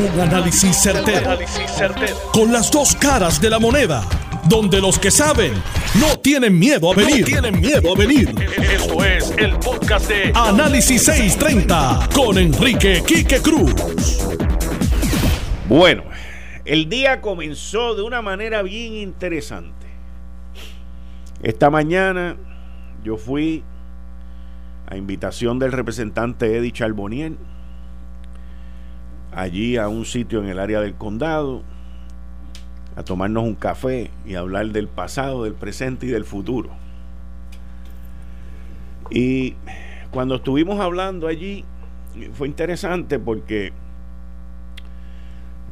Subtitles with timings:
[0.00, 1.38] Un análisis certero,
[2.32, 4.02] Con las dos caras de la moneda.
[4.48, 5.52] Donde los que saben
[6.00, 7.26] no tienen miedo a venir.
[7.26, 8.34] tienen miedo a venir.
[8.58, 13.74] Esto es el podcast de Análisis 630 con Enrique Quique Cruz.
[15.68, 16.04] Bueno,
[16.64, 19.86] el día comenzó de una manera bien interesante.
[21.42, 22.36] Esta mañana
[23.04, 23.64] yo fui
[24.86, 27.32] a invitación del representante Eddie Charbonnier
[29.32, 31.62] allí a un sitio en el área del condado
[32.96, 36.70] a tomarnos un café y hablar del pasado, del presente y del futuro.
[39.10, 39.54] Y
[40.10, 41.64] cuando estuvimos hablando allí,
[42.34, 43.72] fue interesante porque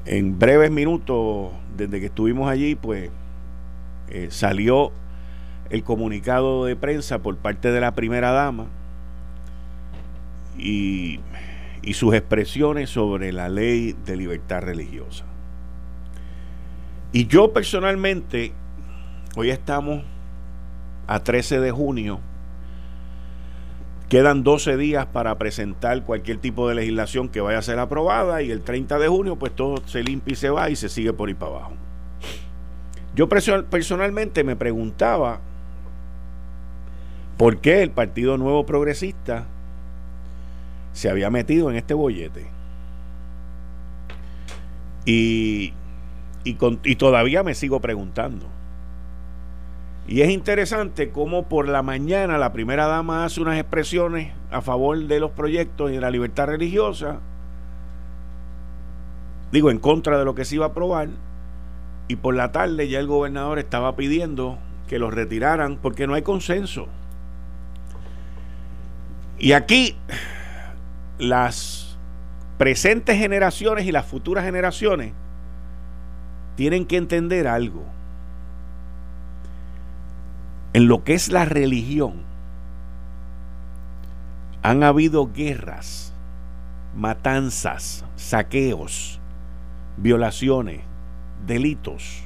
[0.07, 3.11] en breves minutos desde que estuvimos allí, pues
[4.09, 4.91] eh, salió
[5.71, 8.67] el comunicado de prensa por parte de la primera dama
[10.57, 11.21] y
[11.89, 15.25] y sus expresiones sobre la ley de libertad religiosa.
[17.13, 18.53] Y yo personalmente,
[19.37, 20.05] hoy estamos
[21.07, 22.21] a 13 de junio,
[24.11, 28.51] quedan 12 días para presentar cualquier tipo de legislación que vaya a ser aprobada y
[28.51, 31.31] el 30 de junio pues todo se limpia y se va y se sigue por
[31.31, 31.73] ahí para abajo.
[33.15, 35.41] Yo personalmente me preguntaba
[37.39, 39.47] por qué el Partido Nuevo Progresista
[40.93, 42.47] se había metido en este bollete.
[45.05, 45.73] Y,
[46.45, 48.47] y, todavía me sigo preguntando.
[50.07, 54.99] Y es interesante cómo por la mañana la primera dama hace unas expresiones a favor
[54.99, 57.21] de los proyectos y de la libertad religiosa,
[59.53, 61.09] digo, en contra de lo que se iba a aprobar,
[62.09, 64.59] y por la tarde ya el gobernador estaba pidiendo
[64.89, 66.89] que los retiraran porque no hay consenso.
[69.39, 69.95] Y aquí
[71.19, 71.99] las
[72.59, 75.13] presentes generaciones y las futuras generaciones
[76.57, 77.85] tienen que entender algo.
[80.73, 82.23] En lo que es la religión,
[84.63, 86.13] han habido guerras,
[86.95, 89.21] matanzas, saqueos,
[89.97, 90.81] violaciones,
[91.47, 92.23] delitos,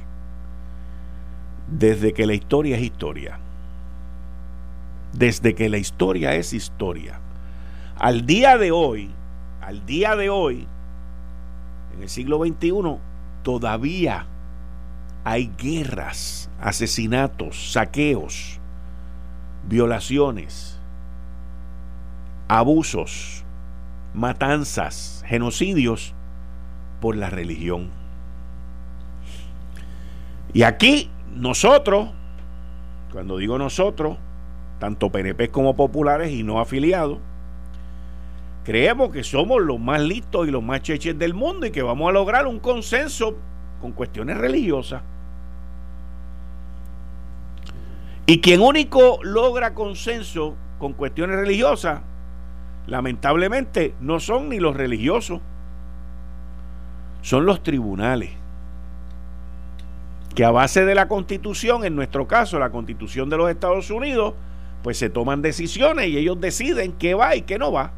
[1.67, 3.39] desde que la historia es historia.
[5.13, 7.19] Desde que la historia es historia.
[7.97, 9.11] Al día de hoy,
[9.61, 10.67] al día de hoy,
[11.95, 12.97] en el siglo XXI,
[13.43, 14.25] todavía
[15.23, 18.59] hay guerras, asesinatos, saqueos,
[19.67, 20.79] violaciones,
[22.47, 23.43] abusos,
[24.13, 26.13] matanzas, genocidios
[26.99, 27.89] por la religión.
[30.51, 32.09] Y aquí nosotros,
[33.11, 34.17] cuando digo nosotros,
[34.79, 37.19] tanto PNP como populares y no afiliados,
[38.63, 42.09] creemos que somos los más listos y los más cheches del mundo y que vamos
[42.09, 43.37] a lograr un consenso
[43.81, 45.01] con cuestiones religiosas.
[48.25, 52.01] Y quien único logra consenso con cuestiones religiosas,
[52.87, 55.41] lamentablemente, no son ni los religiosos,
[57.21, 58.31] son los tribunales.
[60.35, 64.33] Que a base de la constitución, en nuestro caso la constitución de los Estados Unidos,
[64.81, 67.91] pues se toman decisiones y ellos deciden qué va y qué no va.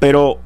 [0.00, 0.38] Pero,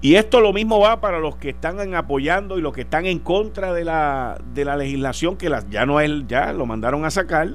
[0.00, 3.18] y esto lo mismo va para los que están apoyando y los que están en
[3.18, 7.50] contra de la, de la legislación que ya no es, ya lo mandaron a sacar.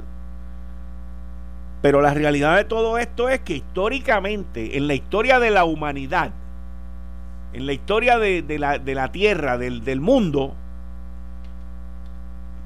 [1.82, 6.32] Pero la realidad de todo esto es que históricamente, en la historia de la humanidad,
[7.54, 10.56] en la historia de, la, de la, tierra, del, del mundo,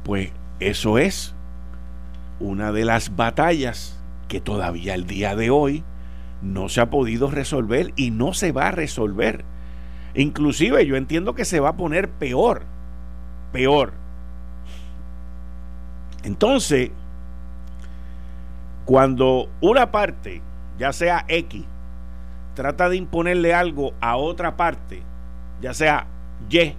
[0.04, 1.36] pues eso es
[2.40, 5.84] una de las batallas que todavía el día de hoy
[6.44, 9.46] no se ha podido resolver y no se va a resolver.
[10.14, 12.64] Inclusive yo entiendo que se va a poner peor,
[13.52, 13.94] peor.
[16.24, 16.92] Entonces,
[18.86, 20.42] cuando una parte,
[20.78, 21.64] ya sea X,
[22.54, 25.01] trata de imponerle algo a otra parte,
[25.62, 26.07] ya sea
[26.50, 26.75] Y,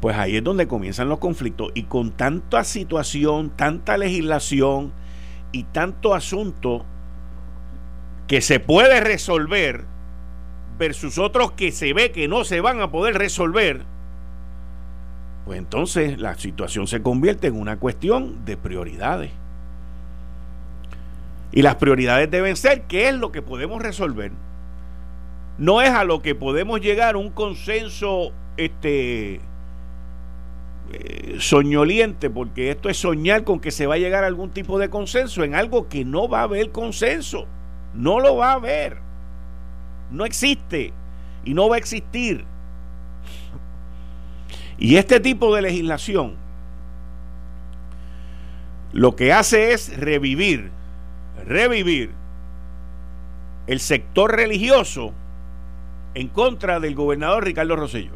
[0.00, 1.70] pues ahí es donde comienzan los conflictos.
[1.74, 4.92] Y con tanta situación, tanta legislación
[5.50, 6.84] y tanto asunto
[8.26, 9.84] que se puede resolver
[10.78, 13.82] versus otros que se ve que no se van a poder resolver,
[15.44, 19.30] pues entonces la situación se convierte en una cuestión de prioridades.
[21.52, 24.32] Y las prioridades deben ser qué es lo que podemos resolver.
[25.58, 29.40] No es a lo que podemos llegar un consenso este
[30.92, 34.78] eh, soñoliente, porque esto es soñar con que se va a llegar a algún tipo
[34.78, 37.46] de consenso en algo que no va a haber consenso.
[37.94, 38.98] No lo va a ver.
[40.10, 40.92] No existe
[41.44, 42.44] y no va a existir.
[44.78, 46.36] Y este tipo de legislación
[48.92, 50.70] lo que hace es revivir,
[51.46, 52.12] revivir
[53.66, 55.12] el sector religioso
[56.14, 58.12] en contra del gobernador Ricardo Rosello.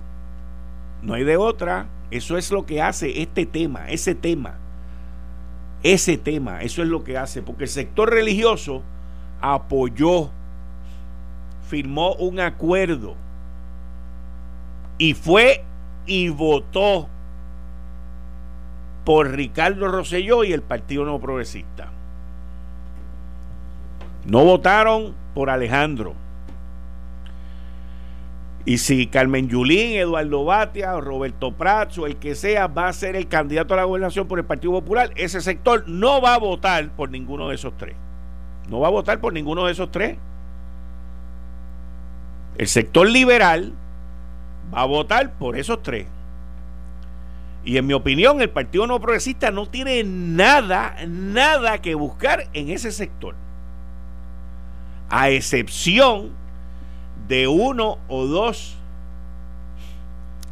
[1.02, 1.88] No hay de otra.
[2.10, 4.54] Eso es lo que hace este tema, ese tema.
[5.82, 7.42] Ese tema, eso es lo que hace.
[7.42, 8.82] Porque el sector religioso
[9.40, 10.30] apoyó,
[11.68, 13.14] firmó un acuerdo
[14.98, 15.64] y fue
[16.06, 17.08] y votó
[19.04, 21.92] por Ricardo Rosselló y el Partido No Progresista.
[24.26, 26.14] No votaron por Alejandro.
[28.66, 32.92] Y si Carmen Yulín, Eduardo Batia, o Roberto Prats o el que sea va a
[32.92, 36.38] ser el candidato a la gobernación por el Partido Popular, ese sector no va a
[36.38, 37.96] votar por ninguno de esos tres.
[38.68, 40.18] No va a votar por ninguno de esos tres.
[42.58, 43.72] El sector liberal
[44.74, 46.06] va a votar por esos tres.
[47.64, 52.70] Y en mi opinión, el Partido No Progresista no tiene nada, nada que buscar en
[52.70, 53.34] ese sector.
[55.10, 56.32] A excepción
[57.28, 58.76] de uno o dos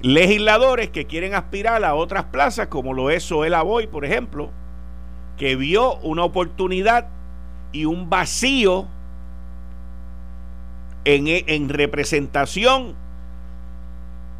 [0.00, 4.50] legisladores que quieren aspirar a otras plazas, como lo es Soela Boy, por ejemplo,
[5.36, 7.08] que vio una oportunidad
[7.76, 8.88] y un vacío
[11.04, 12.94] en, en representación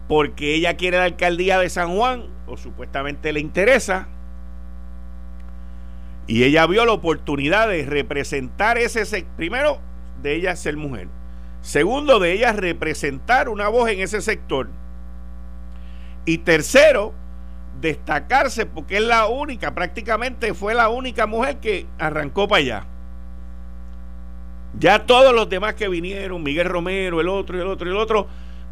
[0.09, 4.09] porque ella quiere la alcaldía de San Juan o supuestamente le interesa
[6.27, 9.81] y ella vio la oportunidad de representar ese primero
[10.23, 11.09] de ella ser mujer
[11.61, 14.71] segundo de ella representar una voz en ese sector
[16.25, 17.12] y tercero
[17.83, 22.87] destacarse porque es la única prácticamente fue la única mujer que arrancó para allá
[24.78, 28.26] ya todos los demás que vinieron Miguel Romero el otro el otro el otro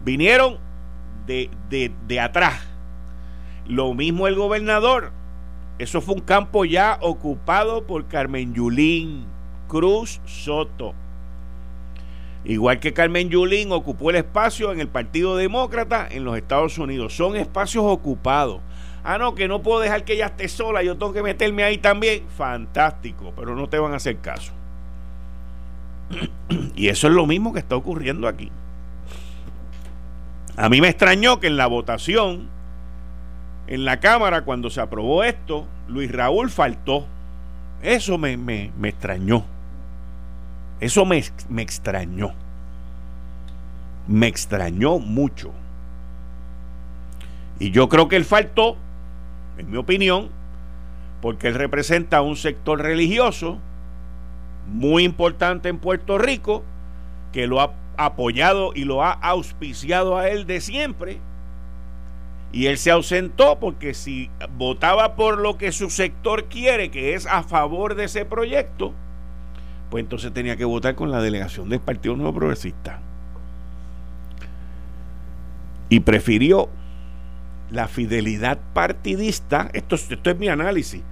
[0.05, 0.59] vinieron
[1.27, 2.75] de, de, de atrás
[3.67, 5.13] lo mismo el gobernador.
[5.79, 9.27] Eso fue un campo ya ocupado por Carmen Yulín
[9.69, 10.95] Cruz Soto.
[12.45, 17.17] Igual que Carmen Yulín ocupó el espacio en el Partido Demócrata en los Estados Unidos.
[17.17, 18.61] Son espacios ocupados.
[19.03, 21.79] Ah, no, que no puedo dejar que ella esté sola, yo tengo que meterme ahí
[21.79, 22.25] también.
[22.29, 24.53] Fantástico, pero no te van a hacer caso.
[26.77, 28.51] y eso es lo mismo que está ocurriendo aquí.
[30.57, 32.49] A mí me extrañó que en la votación
[33.67, 37.07] en la Cámara cuando se aprobó esto, Luis Raúl faltó.
[37.83, 39.45] Eso me, me, extrañó.
[40.81, 42.33] Eso me, me extrañó.
[44.07, 45.53] Me extrañó mucho.
[47.59, 48.77] Y yo creo que él faltó,
[49.57, 50.29] en mi opinión,
[51.23, 53.59] porque él representa un sector religioso
[54.67, 56.65] muy importante en Puerto Rico,
[57.33, 61.21] que lo ha apoyado y lo ha auspiciado a él de siempre
[62.55, 67.27] y él se ausentó porque si votaba por lo que su sector quiere, que es
[67.27, 68.95] a favor de ese proyecto,
[69.91, 73.01] pues entonces tenía que votar con la delegación del Partido Nuevo Progresista.
[75.89, 76.69] Y prefirió
[77.73, 79.69] la fidelidad partidista.
[79.73, 81.03] Esto, esto es mi análisis.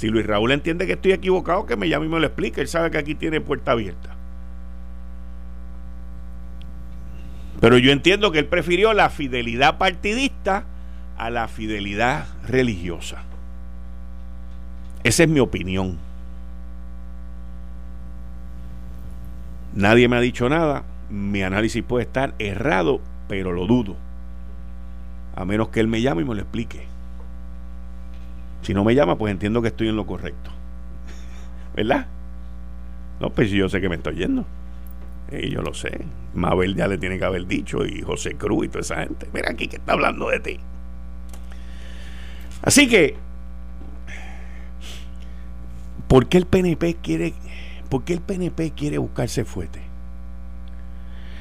[0.00, 2.62] Si Luis Raúl entiende que estoy equivocado, que me llame y me lo explique.
[2.62, 4.16] Él sabe que aquí tiene puerta abierta.
[7.60, 10.64] Pero yo entiendo que él prefirió la fidelidad partidista
[11.18, 13.24] a la fidelidad religiosa.
[15.04, 15.98] Esa es mi opinión.
[19.74, 20.84] Nadie me ha dicho nada.
[21.10, 23.96] Mi análisis puede estar errado, pero lo dudo.
[25.36, 26.89] A menos que él me llame y me lo explique.
[28.62, 30.50] Si no me llama, pues entiendo que estoy en lo correcto.
[31.74, 32.06] ¿Verdad?
[33.20, 34.44] No, pues yo sé que me estoy yendo.
[35.30, 36.04] Y yo lo sé.
[36.34, 39.28] Mabel ya le tiene que haber dicho, y José Cruz y toda esa gente.
[39.32, 40.60] Mira aquí que está hablando de ti.
[42.62, 43.16] Así que,
[46.08, 47.34] ¿por qué el PNP quiere,
[47.88, 49.80] por qué el PNP quiere buscarse fuerte?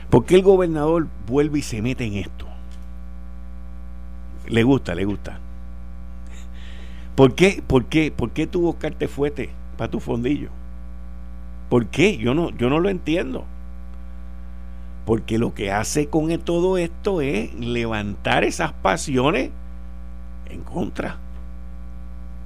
[0.10, 2.48] ¿Por qué el gobernador vuelve y se mete en esto?
[4.48, 5.40] Le gusta, le gusta.
[7.20, 10.52] ¿Por qué, por qué, por qué tú buscarte fuerte para tu fondillo?
[11.68, 12.16] ¿Por qué?
[12.16, 13.44] Yo no, yo no lo entiendo.
[15.06, 19.52] Porque lo que hace con todo esto es levantar esas pasiones
[20.50, 21.18] en contra.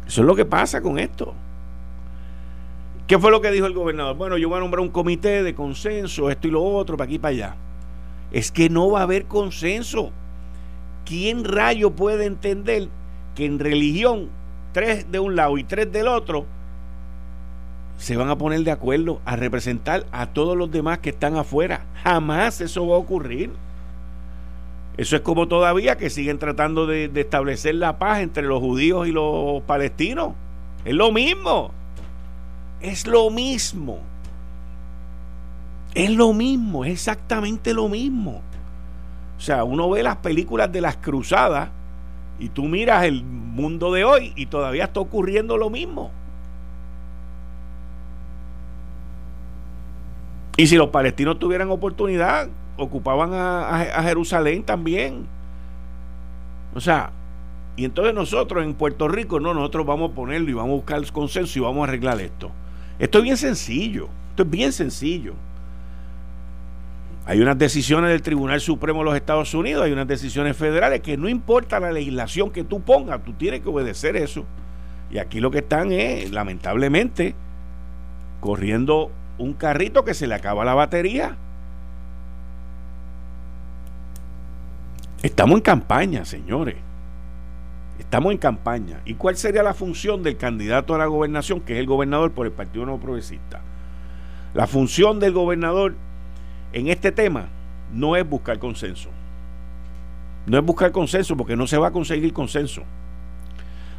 [0.07, 1.35] Eso es lo que pasa con esto.
[3.05, 4.17] ¿Qué fue lo que dijo el gobernador?
[4.17, 7.17] Bueno, yo voy a nombrar un comité de consenso, esto y lo otro, para aquí
[7.17, 7.55] y para allá.
[8.31, 10.09] Es que no va a haber consenso.
[11.05, 12.89] ¿Quién rayo puede entender
[13.35, 14.29] que en religión,
[14.73, 16.45] tres de un lado y tres del otro,
[17.97, 21.85] se van a poner de acuerdo a representar a todos los demás que están afuera.
[22.03, 23.51] Jamás eso va a ocurrir.
[24.97, 29.11] Eso es como todavía que siguen tratando de, establecer la paz entre los judíos y
[29.11, 30.33] los palestinos.
[30.85, 31.71] Es lo mismo.
[32.81, 33.99] Es lo mismo.
[35.95, 38.41] Es lo mismo, es exactamente lo mismo.
[39.37, 41.69] O sea, uno ve las películas de las cruzadas
[42.39, 46.11] y tú miras el mundo de hoy y todavía está ocurriendo lo mismo.
[50.57, 52.47] Y si los palestinos tuvieran oportunidad,
[52.77, 55.25] ocupaban a, Jerusalén también.
[56.75, 57.11] O sea,
[57.75, 60.97] y entonces nosotros en Puerto Rico, no, nosotros vamos a ponerlo y vamos a buscar
[60.99, 62.51] el consenso y vamos a arreglar esto.
[62.99, 65.33] Esto es bien sencillo, esto es bien sencillo.
[67.25, 71.15] Hay unas decisiones del Tribunal Supremo de los Estados Unidos, hay unas decisiones federales que
[71.15, 74.45] no importa la legislación que tú pongas, tú tienes que obedecer eso.
[75.09, 77.33] Y aquí lo que están es, lamentablemente,
[78.41, 81.37] corriendo un carrito que se le acaba la batería.
[85.21, 86.75] Estamos en campaña, señores.
[87.99, 88.99] Estamos en campaña.
[89.05, 92.45] ¿Y cuál sería la función del candidato a la gobernación, que es el gobernador por
[92.45, 93.61] el Partido Nuevo Progresista?
[94.53, 95.95] La función del gobernador
[96.73, 97.47] en este tema
[97.93, 99.09] no es buscar consenso.
[100.45, 102.83] No es buscar consenso porque no se va a conseguir consenso.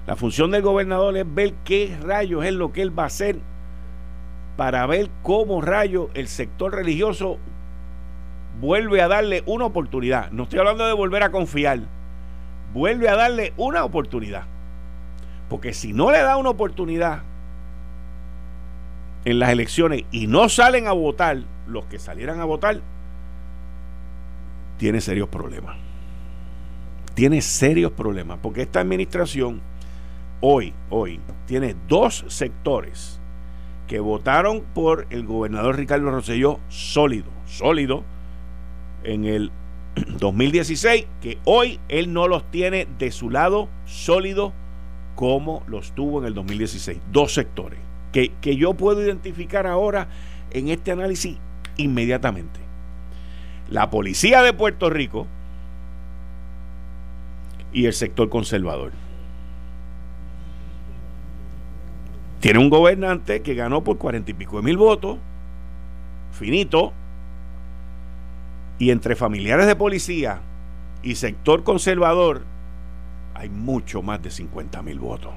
[0.07, 3.39] La función del gobernador es ver qué rayos es lo que él va a hacer
[4.57, 7.39] para ver cómo rayo el sector religioso
[8.61, 10.31] vuelve a darle una oportunidad.
[10.31, 11.81] No estoy hablando de volver a confiar.
[12.73, 14.45] Vuelve a darle una oportunidad.
[15.49, 17.23] Porque si no le da una oportunidad
[19.25, 22.81] en las elecciones y no salen a votar los que salieran a votar,
[24.77, 25.77] tiene serios problemas.
[27.15, 28.39] Tiene serios problemas.
[28.43, 29.61] Porque esta administración
[30.41, 33.21] hoy, hoy, tiene dos sectores
[33.87, 38.05] que votaron por el gobernador Ricardo Rosselló sólido, sólido,
[39.05, 39.53] en el
[40.19, 44.53] 2016, que hoy él no los tiene de su lado sólido
[45.15, 46.99] como los tuvo en el 2016.
[47.13, 47.84] Dos sectores
[48.15, 50.07] que, que yo puedo identificar ahora
[50.53, 51.37] en este análisis
[51.77, 52.61] inmediatamente.
[53.69, 55.27] La policía de Puerto Rico
[57.73, 58.93] y el sector conservador.
[62.39, 65.19] Tiene un gobernante que ganó por cuarenta y pico de mil votos,
[66.31, 66.93] finito,
[68.79, 70.41] y entre familiares de policía
[71.03, 72.45] y sector conservador
[73.35, 75.33] hay mucho más de 50 mil votos.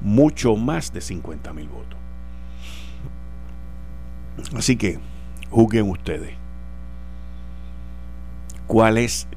[0.00, 1.98] Mucho más de 50 mil votos.
[4.54, 4.98] Así que,
[5.50, 6.34] juzguen ustedes.
[8.66, 9.28] ¿Cuál es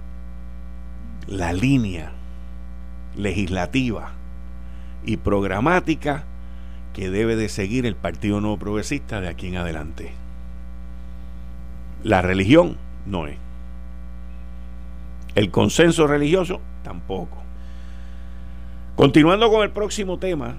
[1.27, 2.11] la línea
[3.15, 4.11] legislativa
[5.05, 6.23] y programática
[6.93, 10.11] que debe de seguir el Partido Nuevo Progresista de aquí en adelante.
[12.03, 13.37] La religión no es.
[15.35, 17.37] El consenso religioso tampoco.
[18.99, 20.57] Continuando con el próximo tema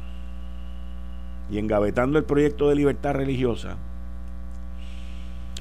[1.50, 3.76] y engavetando el proyecto de libertad religiosa,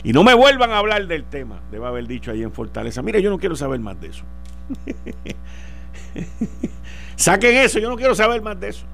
[0.02, 3.22] y no me vuelvan a hablar del tema, debe haber dicho ahí en Fortaleza, mire,
[3.22, 4.24] yo no quiero saber más de eso.
[7.18, 8.86] Saquen eso, yo no quiero saber más de eso.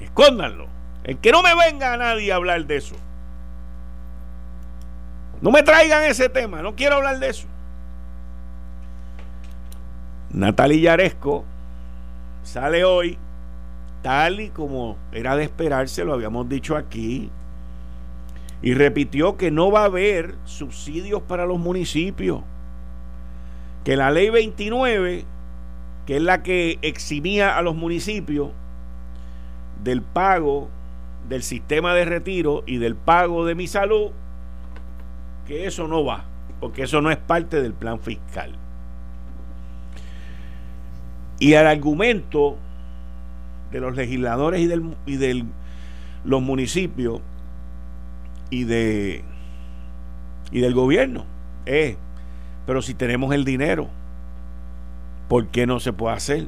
[0.00, 0.66] Escóndanlo.
[1.02, 2.96] El que no me venga a nadie a hablar de eso.
[5.40, 7.46] No me traigan ese tema, no quiero hablar de eso.
[10.28, 11.46] Natalia Yaresco
[12.44, 13.18] sale hoy,
[14.02, 17.30] tal y como era de esperarse, lo habíamos dicho aquí,
[18.62, 22.42] y repitió que no va a haber subsidios para los municipios,
[23.82, 25.24] que la ley 29,
[26.06, 28.50] que es la que eximía a los municipios,
[29.82, 30.70] del pago
[31.28, 34.10] del sistema de retiro y del pago de mi salud,
[35.46, 36.24] que eso no va,
[36.60, 38.56] porque eso no es parte del plan fiscal.
[41.44, 42.56] Y el argumento
[43.70, 45.44] de los legisladores y y de
[46.24, 47.20] los municipios
[48.48, 49.22] y de
[50.50, 51.26] y del gobierno
[51.66, 51.98] es,
[52.64, 53.90] pero si tenemos el dinero,
[55.28, 56.46] ¿por qué no se puede hacer?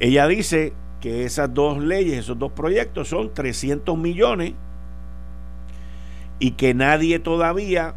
[0.00, 4.54] Ella dice que esas dos leyes, esos dos proyectos son 300 millones
[6.38, 7.96] y que nadie todavía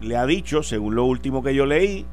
[0.00, 2.06] le ha dicho, según lo último que yo leí,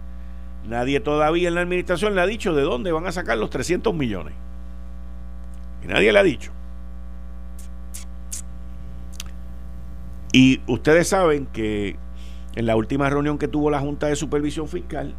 [0.67, 3.93] nadie todavía en la administración le ha dicho de dónde van a sacar los 300
[3.93, 4.33] millones.
[5.83, 6.51] Y nadie le ha dicho.
[10.31, 11.95] Y ustedes saben que
[12.55, 15.15] en la última reunión que tuvo la Junta de Supervisión Fiscal,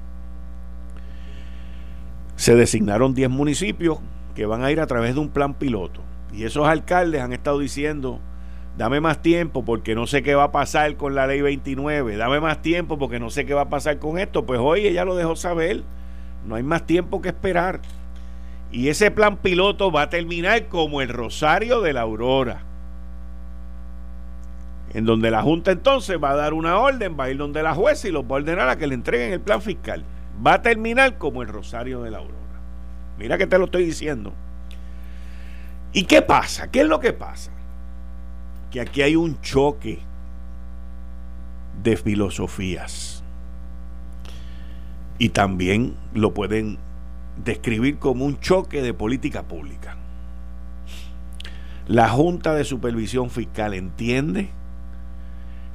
[2.36, 3.98] se designaron 10 municipios
[4.34, 6.02] que van a ir a través de un plan piloto.
[6.32, 8.20] Y esos alcaldes han estado diciendo,
[8.76, 12.40] dame más tiempo porque no sé qué va a pasar con la ley 29, dame
[12.40, 14.46] más tiempo porque no sé qué va a pasar con esto.
[14.46, 15.82] Pues hoy ella lo dejó saber,
[16.46, 17.80] no hay más tiempo que esperar.
[18.70, 22.62] Y ese plan piloto va a terminar como el Rosario de la Aurora.
[24.92, 27.75] En donde la Junta entonces va a dar una orden, va a ir donde la
[27.75, 30.04] jueza y los va a ordenar a que le entreguen el plan fiscal.
[30.46, 32.38] Va a terminar como el Rosario de la Aurora.
[33.18, 34.32] Mira que te lo estoy diciendo.
[35.92, 36.70] ¿Y qué pasa?
[36.70, 37.50] ¿Qué es lo que pasa?
[38.70, 40.00] Que aquí hay un choque
[41.82, 43.22] de filosofías.
[45.18, 46.78] Y también lo pueden
[47.44, 49.96] describir como un choque de política pública.
[51.87, 54.50] La Junta de Supervisión Fiscal entiende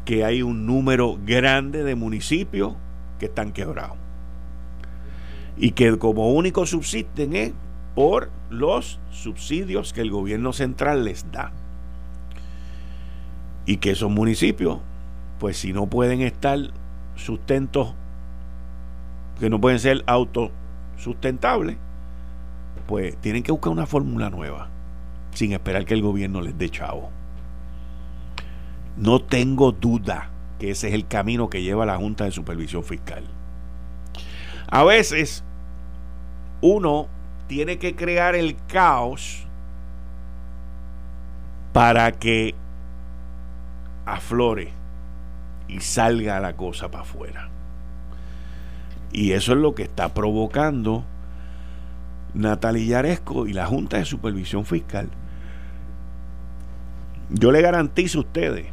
[0.05, 2.75] que hay un número grande de municipios
[3.19, 3.97] que están quebrados
[5.57, 7.53] y que como único subsisten es
[7.95, 11.51] por los subsidios que el gobierno central les da.
[13.65, 14.79] Y que esos municipios,
[15.39, 16.59] pues si no pueden estar
[17.15, 17.93] sustentos,
[19.39, 21.77] que no pueden ser autosustentables,
[22.87, 24.69] pues tienen que buscar una fórmula nueva,
[25.33, 27.09] sin esperar que el gobierno les dé chavo.
[28.97, 30.29] No tengo duda
[30.59, 33.23] que ese es el camino que lleva la Junta de Supervisión Fiscal.
[34.69, 35.43] A veces
[36.61, 37.07] uno
[37.47, 39.45] tiene que crear el caos
[41.73, 42.55] para que
[44.05, 44.71] aflore
[45.67, 47.49] y salga la cosa para afuera.
[49.11, 51.03] Y eso es lo que está provocando
[52.33, 55.09] Natalia Yaresco y la Junta de Supervisión Fiscal.
[57.29, 58.67] Yo le garantizo a ustedes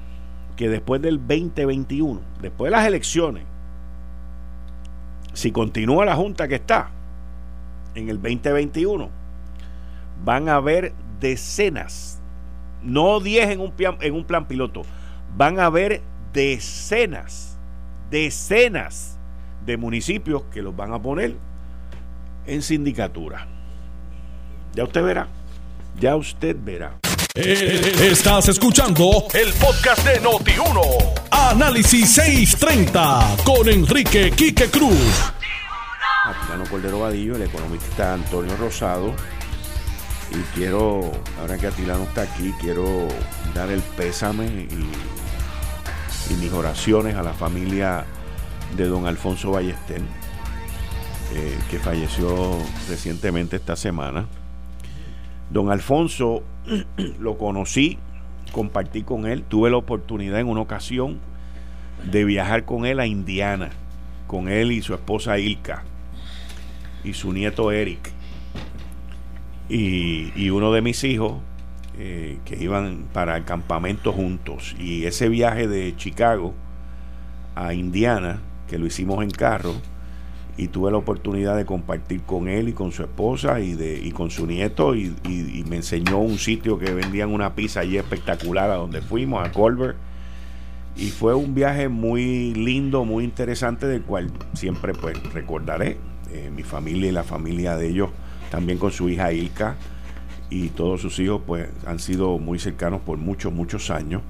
[0.57, 3.45] que después del 2021, después de las elecciones,
[5.33, 6.91] si continúa la Junta que está,
[7.95, 9.09] en el 2021
[10.25, 12.21] van a haber decenas,
[12.83, 14.83] no 10 en un, en un plan piloto,
[15.37, 17.59] van a haber decenas,
[18.11, 19.19] decenas
[19.65, 21.37] de municipios que los van a poner
[22.47, 23.47] en sindicatura.
[24.75, 25.29] Ya usted verá,
[25.99, 26.99] ya usted verá.
[27.35, 31.15] Eh, estás escuchando el podcast de Noti1.
[31.31, 35.33] Análisis 630 con Enrique Quique Cruz.
[36.25, 39.15] Atilano Cordero Vadillo, el economista Antonio Rosado.
[40.33, 43.09] Y quiero, ahora que Atilano está aquí, quiero
[43.55, 44.69] dar el pésame y,
[46.35, 48.05] mis oraciones a la familia
[48.77, 50.01] de don Alfonso Ballester,
[51.35, 52.57] eh, que falleció
[52.89, 54.27] recientemente esta semana.
[55.51, 56.43] Don Alfonso
[57.19, 57.99] lo conocí,
[58.53, 61.21] compartí con él, tuve la oportunidad en una ocasión
[62.05, 63.71] de viajar con él a Indiana,
[64.27, 65.85] con él y su esposa Ilka
[67.05, 68.13] y su nieto Eric
[69.71, 71.35] y, uno de mis hijos
[71.99, 76.55] eh, que iban para el campamento juntos y ese viaje de Chicago
[77.55, 79.75] a Indiana que lo hicimos en carro
[80.57, 84.13] y tuve la oportunidad de compartir con él y con su esposa y, de, y
[84.13, 85.15] con su nieto y,
[85.69, 89.97] me enseñó un sitio que vendían una pizza allí espectacular a donde fuimos, a Colbert.
[90.97, 95.99] Y fue un viaje muy lindo, muy interesante, del cual siempre pues recordaré.
[96.33, 98.11] Eh, mi familia y la familia de ellos,
[98.51, 99.77] también con su hija Ilka
[100.51, 104.23] y todos sus hijos, pues han sido muy cercanos por muchos, muchos años.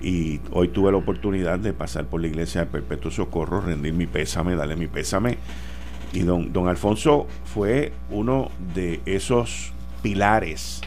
[0.00, 4.06] Y hoy tuve la oportunidad de pasar por la iglesia de Perpetuo Socorro, rendir mi
[4.06, 5.38] pésame, darle mi pésame.
[6.12, 10.82] Y don, don Alfonso fue uno de esos pilares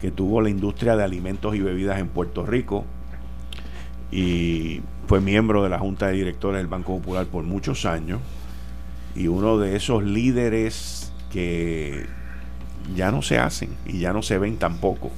[0.00, 2.84] que tuvo la industria de alimentos y bebidas en Puerto Rico
[4.10, 8.20] y fue miembro de la Junta de Directores del Banco Popular por muchos años
[9.14, 12.06] y uno de esos líderes que
[12.94, 15.10] ya no se hacen y ya no se ven tampoco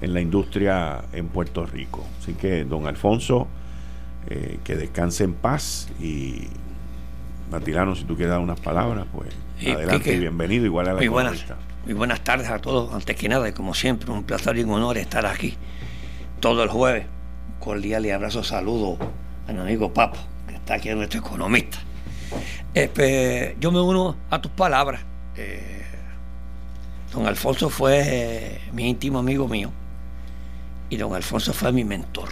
[0.00, 2.04] en la industria en Puerto Rico.
[2.20, 3.48] Así que, don Alfonso,
[4.28, 6.48] eh, que descanse en paz y
[7.50, 9.28] Matilano, si tú quieres dar unas palabras, pues
[9.66, 11.44] adelante y bienvenido igual a la muy buenas,
[11.84, 14.70] muy buenas tardes a todos, antes que nada, y como siempre, un placer y un
[14.70, 15.56] honor estar aquí
[16.40, 17.06] todo el jueves.
[17.60, 18.98] Cordial y abrazo, saludo
[19.48, 21.78] a mi amigo Papo, que está aquí, nuestro economista.
[22.74, 25.00] Eh, yo me uno a tus palabras.
[25.36, 25.85] Eh,
[27.16, 29.72] don Alfonso fue eh, mi íntimo amigo mío
[30.90, 32.28] y don Alfonso fue mi mentor.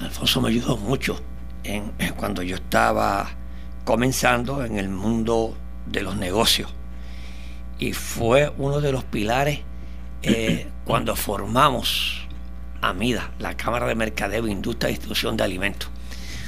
[0.00, 1.20] Alfonso me ayudó mucho
[1.64, 3.30] en, cuando yo estaba
[3.84, 5.56] comenzando en el mundo
[5.86, 6.72] de los negocios
[7.78, 9.60] y fue uno de los pilares
[10.84, 12.26] cuando formamos
[12.80, 15.88] AMIDA, la Cámara de Mercadeo, Industria e Distribución de Alimentos.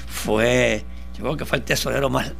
[0.08, 0.84] Fue
[1.14, 2.32] yo creo que fue el tesorero más,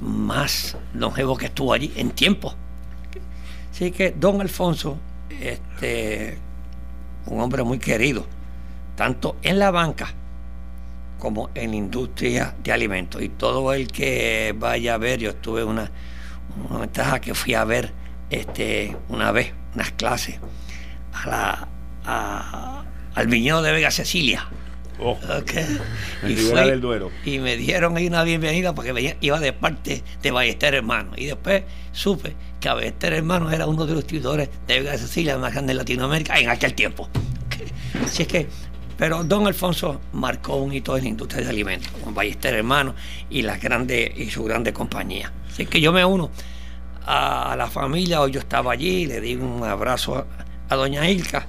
[0.00, 2.54] más longevo que estuvo allí en tiempo.
[3.74, 4.98] Así que don Alfonso
[5.40, 6.38] este,
[7.26, 8.24] un hombre muy querido,
[8.94, 10.14] tanto en la banca
[11.18, 13.20] como en la industria de alimentos.
[13.20, 15.90] Y todo el que vaya a ver, yo estuve una,
[16.70, 17.92] una ventaja que fui a ver
[18.30, 20.38] este, una vez unas clases
[21.12, 21.66] a
[22.04, 22.84] la,
[23.16, 24.46] al viñedo de Vega Cecilia.
[25.00, 25.18] Oh.
[27.24, 31.10] y, y me dieron ahí una bienvenida porque iba de parte de Ballester Hermano.
[31.16, 35.52] Y después supe que Ballester Hermano era uno de los distribuidores de Vega Cecilia más
[35.52, 37.10] grande de Latinoamérica en aquel tiempo.
[38.04, 38.48] Así es que,
[38.96, 42.94] pero don Alfonso marcó un hito en la industria de alimentos, con Ballester Hermano
[43.28, 45.30] y las grandes y su grande compañía.
[45.46, 46.30] Así que yo me uno
[47.04, 50.26] a la familia, hoy yo estaba allí, le di un abrazo
[50.70, 51.46] a, doña Ilka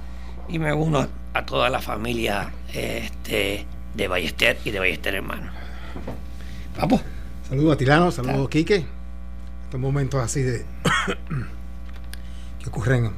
[0.50, 5.50] y me uno a, toda la familia este, de Ballester y de Ballester hermano.
[6.78, 7.00] Vamos.
[7.48, 8.95] Saludos a Tirano, saludos a Quique.
[9.76, 10.64] Estos momentos así de
[12.62, 13.10] que ocurren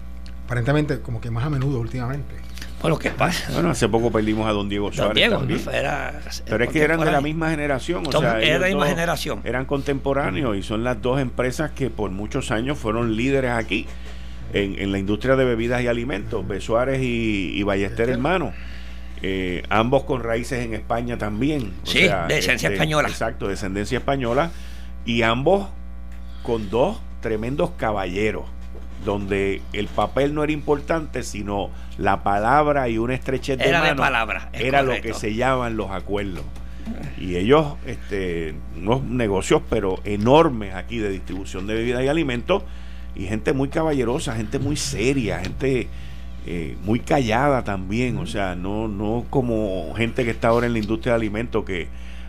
[0.44, 2.34] aparentemente como que más a menudo últimamente.
[2.82, 3.52] Bueno, ¿qué pasa?
[3.52, 5.30] Bueno, hace poco perdimos a don Diego Suárez.
[5.30, 8.04] Don Diego, era, Pero es que eran de la misma generación.
[8.08, 9.40] O sea, era la misma generación.
[9.44, 13.86] Eran contemporáneos y son las dos empresas que por muchos años fueron líderes aquí
[14.52, 16.46] en, la industria de bebidas y alimentos.
[16.48, 16.60] B.
[16.60, 18.52] Suárez y, Ballester Hermano.
[19.22, 21.72] Eh, ambos con raíces en España también.
[21.84, 23.08] sí, de descendencia este, española.
[23.08, 24.50] Exacto, descendencia española.
[25.04, 25.68] Y ambos
[26.42, 28.44] con dos tremendos caballeros
[29.04, 34.02] donde el papel no era importante, sino la palabra y una estrechez de era mano
[34.02, 36.44] palabra, era lo que se llaman los acuerdos.
[37.18, 42.62] Y ellos, este, unos negocios, pero enormes aquí de distribución de bebidas y alimentos,
[43.14, 45.88] y gente muy caballerosa, gente muy seria, gente
[46.46, 50.78] eh, muy callada también, o sea, no, no como gente que está ahora en la
[50.78, 51.88] industria de alimentos que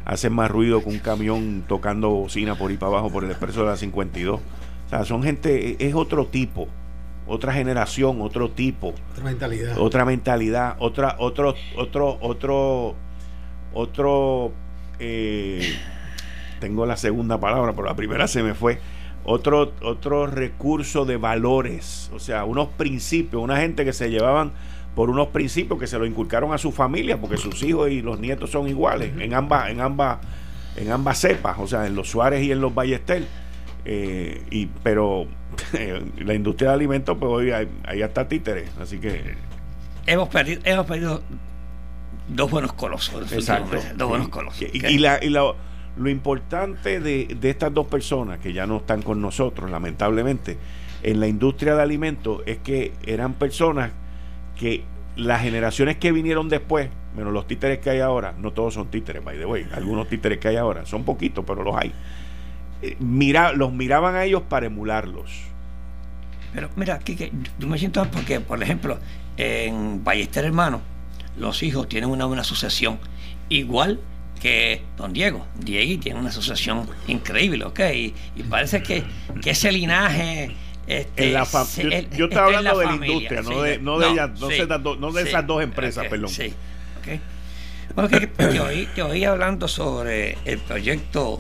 [0.10, 3.62] hace más ruido que un camión tocando bocina por ahí para abajo por el expreso
[3.62, 6.68] de la 52 o sea, son gente, es otro tipo,
[7.28, 8.96] otra generación, otro tipo.
[9.12, 9.78] Otra mentalidad.
[9.78, 12.96] Otra mentalidad, otra, otro, otro, otro,
[13.72, 14.52] otro,
[14.98, 15.76] eh,
[16.60, 18.80] tengo la segunda palabra, pero la primera se me fue.
[19.26, 24.54] Otro, otro recurso de valores, o sea, unos principios, una gente que se llevaban
[25.00, 28.20] por unos principios que se lo inculcaron a su familia, porque sus hijos y los
[28.20, 30.18] nietos son iguales en ambas, en ambas,
[30.76, 33.24] en ambas cepas, o sea, en los Suárez y en los Ballester
[33.86, 35.26] eh, y, pero
[36.18, 39.36] la industria de alimentos, pues hoy hay, hasta títeres, así que...
[40.06, 41.22] Hemos perdido, hemos perdido
[42.28, 43.32] dos buenos colosos.
[43.32, 43.78] Exacto.
[43.96, 44.64] Dos buenos colosos.
[44.74, 45.56] Y, la, y lo
[46.10, 50.58] importante de, de, estas dos personas que ya no están con nosotros, lamentablemente,
[51.04, 53.92] en la industria de alimentos es que eran personas
[54.60, 54.84] que
[55.16, 59.24] las generaciones que vinieron después, menos los títeres que hay ahora, no todos son títeres,
[59.24, 61.94] by the way, algunos títeres que hay ahora, son poquitos, pero los hay
[62.82, 65.32] eh, mira, los miraban a ellos para emularlos.
[66.54, 69.00] Pero mira, aquí que yo me siento porque, por ejemplo,
[69.38, 70.82] en Ballester Hermano,
[71.38, 73.00] los hijos tienen una buena asociación,
[73.50, 74.00] igual
[74.42, 75.46] que Don Diego.
[75.58, 77.80] Diego tiene una asociación increíble, ¿ok?
[77.94, 78.14] Y,
[78.50, 79.04] parece que,
[79.42, 80.56] que, ese linaje...
[80.90, 81.32] Este,
[82.18, 86.08] yo, estaba hablando de la industria, no de, no de, no, de esas dos empresas,
[86.08, 86.30] perdón.
[86.30, 86.52] Sí,
[86.98, 87.20] ok.
[87.94, 91.40] Bueno, que, te, oí, te oí hablando sobre el proyecto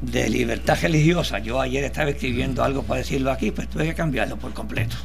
[0.00, 1.38] de libertad religiosa.
[1.38, 4.96] Yo ayer estaba escribiendo algo para decirlo aquí, pues tuve que cambiarlo por completo.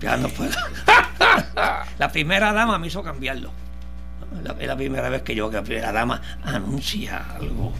[0.00, 0.56] Ya no puedo.
[1.98, 3.52] la primera dama me hizo cambiarlo.
[4.58, 7.74] es la primera vez que yo, que la primera dama anuncia algo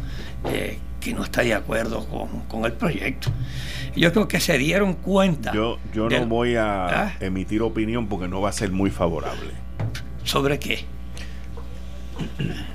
[0.45, 2.07] eh, que no está de acuerdo
[2.49, 3.31] con, el proyecto.
[3.97, 5.53] Yo creo que se dieron cuenta.
[5.53, 7.13] Yo, yo no voy a ¿Ah?
[7.21, 9.51] emitir opinión porque no va a ser muy favorable.
[10.25, 10.85] ¿Sobre qué?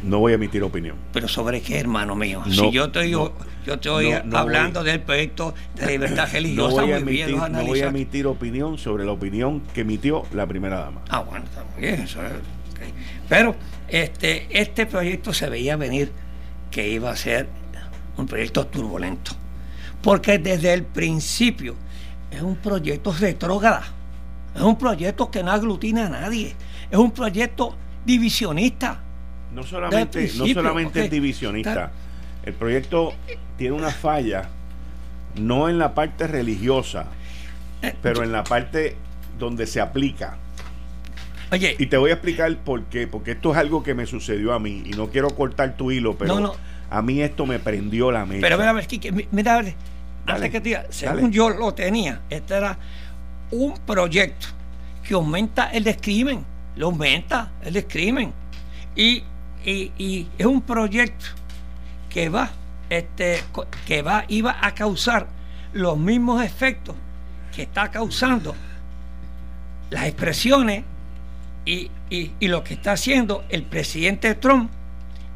[0.01, 0.95] No voy a emitir opinión.
[1.13, 2.43] ¿Pero sobre qué, hermano mío?
[2.49, 3.33] si yo estoy, yo
[3.65, 8.27] estoy hablando del proyecto de libertad religiosa, no voy, a emitir, no voy a emitir
[8.27, 11.01] opinión sobre la opinión que emitió la primera dama.
[11.09, 12.05] Ah, bueno, está muy bien.
[13.29, 13.55] Pero
[13.87, 16.11] este, este proyecto se veía venir
[16.71, 17.47] que iba a ser
[18.17, 19.31] un proyecto turbulento.
[20.01, 21.75] Porque desde el principio
[22.31, 23.83] es un proyecto retrógrada.
[24.55, 26.55] Es un proyecto que no aglutina a nadie.
[26.89, 27.75] Es un proyecto
[28.05, 29.01] divisionista
[29.55, 31.91] no solamente, no solamente es divisionista.
[32.43, 33.13] El proyecto
[33.57, 34.49] tiene una falla,
[35.35, 37.05] no en la parte religiosa,
[37.81, 38.97] eh, pero en la parte
[39.39, 40.37] donde se aplica.
[41.51, 41.75] Oye.
[41.79, 44.59] Y te voy a explicar por qué, porque esto es algo que me sucedió a
[44.59, 46.55] mí, y no quiero cortar tu hilo, pero
[46.89, 48.41] a mí esto me prendió la mente.
[48.41, 48.73] Pero mira,
[49.31, 49.63] mira,
[50.25, 52.77] mira que te según yo lo tenía, este era
[53.51, 54.47] un proyecto
[55.03, 56.45] que aumenta el descrimen,
[56.75, 58.33] lo aumenta el descrimen.
[58.95, 59.23] Y
[59.65, 61.25] y, es un proyecto
[62.09, 62.49] que va,
[62.89, 63.41] este,
[63.85, 65.27] que va, iba a causar
[65.73, 66.95] los mismos efectos
[67.53, 68.55] que está causando
[69.89, 70.83] las expresiones
[71.65, 71.89] y,
[72.41, 74.71] lo que está haciendo el presidente Trump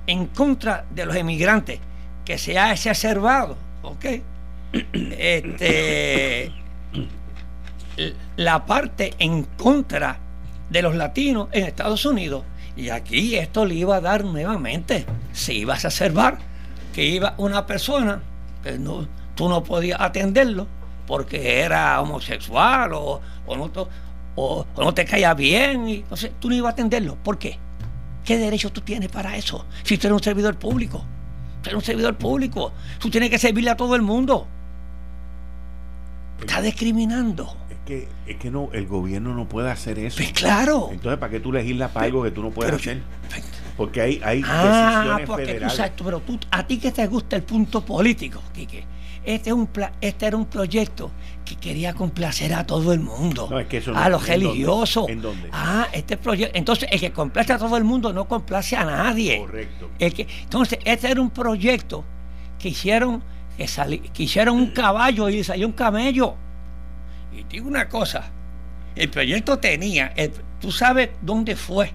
[0.09, 1.79] en contra de los emigrantes,
[2.25, 4.05] que se ha exacerbado, ¿ok?
[4.93, 6.51] Este,
[8.35, 10.17] la parte en contra
[10.69, 12.43] de los latinos en Estados Unidos.
[12.75, 16.39] Y aquí esto le iba a dar nuevamente, se iba a exacerbar,
[16.93, 18.23] que iba una persona,
[18.63, 20.65] que no, tú no podías atenderlo
[21.05, 23.71] porque era homosexual o, o no,
[24.35, 27.15] o, no te caía bien, y, entonces tú no ibas a atenderlo.
[27.15, 27.59] ¿Por qué?
[28.23, 29.65] ¿Qué derecho tú tienes para eso?
[29.83, 31.05] Si tú eres un servidor público,
[31.61, 34.47] tú eres un servidor público, tú tienes que servirle a todo el mundo.
[36.39, 37.55] Está discriminando.
[37.69, 40.17] Es que, es que no, el gobierno no puede hacer eso.
[40.17, 40.89] Pues claro.
[40.91, 43.01] Entonces, ¿para qué tú legislas para algo que tú no puedes hacer?
[43.75, 45.91] Porque hay, hay ah, decisiones federales.
[46.03, 48.85] pero tú, a ti que te gusta el punto político, Quique
[49.23, 49.69] este, un
[50.01, 51.11] este era un proyecto
[51.45, 53.49] que quería complacer a todo el mundo,
[53.95, 55.09] a los religiosos.
[55.09, 55.49] ¿En dónde?
[55.51, 56.57] Ah, este proyecto.
[56.57, 59.39] Entonces, el que complace a todo el mundo no complace a nadie.
[59.39, 59.89] Correcto.
[59.99, 62.03] El que, entonces, este era un proyecto
[62.57, 63.23] que hicieron,
[63.57, 66.35] que, hicieron un caballo y salió un camello.
[67.35, 68.31] Y digo una cosa:
[68.95, 70.13] el proyecto tenía,
[70.59, 71.93] tú sabes dónde fue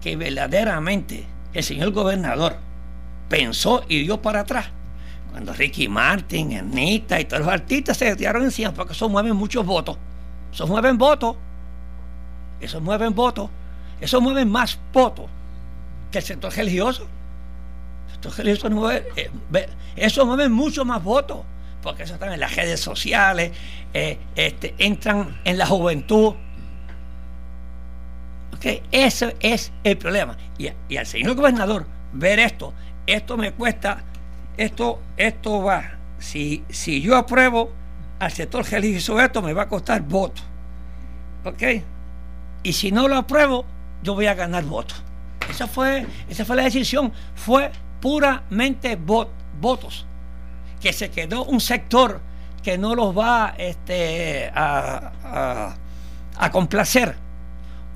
[0.00, 2.56] que verdaderamente el señor gobernador
[3.28, 4.70] pensó y dio para atrás
[5.30, 9.64] cuando Ricky Martin, Anita y todos los artistas se retiraron encima porque eso mueven muchos
[9.64, 9.96] votos.
[10.52, 11.36] Eso mueven votos.
[12.60, 13.50] Eso mueven votos.
[14.00, 15.26] Eso mueven más votos
[16.10, 17.06] que el sector religioso.
[18.06, 19.30] El sector religioso mueve, eh,
[19.96, 21.42] eso mueve mucho más votos.
[21.82, 23.52] Porque eso están en las redes sociales,
[23.94, 26.34] eh, este, entran en la juventud.
[28.56, 30.36] Okay, ese es el problema.
[30.58, 32.74] Y, y al señor gobernador ver esto,
[33.06, 34.04] esto me cuesta
[34.60, 37.72] esto, esto va, si, si yo apruebo
[38.18, 40.42] al sector religioso esto, me va a costar voto.
[41.44, 41.62] ¿Ok?
[42.62, 43.64] Y si no lo apruebo,
[44.02, 45.02] yo voy a ganar votos.
[45.48, 47.10] Esa fue, esa fue la decisión.
[47.34, 50.04] Fue puramente votos.
[50.78, 52.20] Que se quedó un sector
[52.62, 55.74] que no los va este, a,
[56.36, 57.16] a, complacer.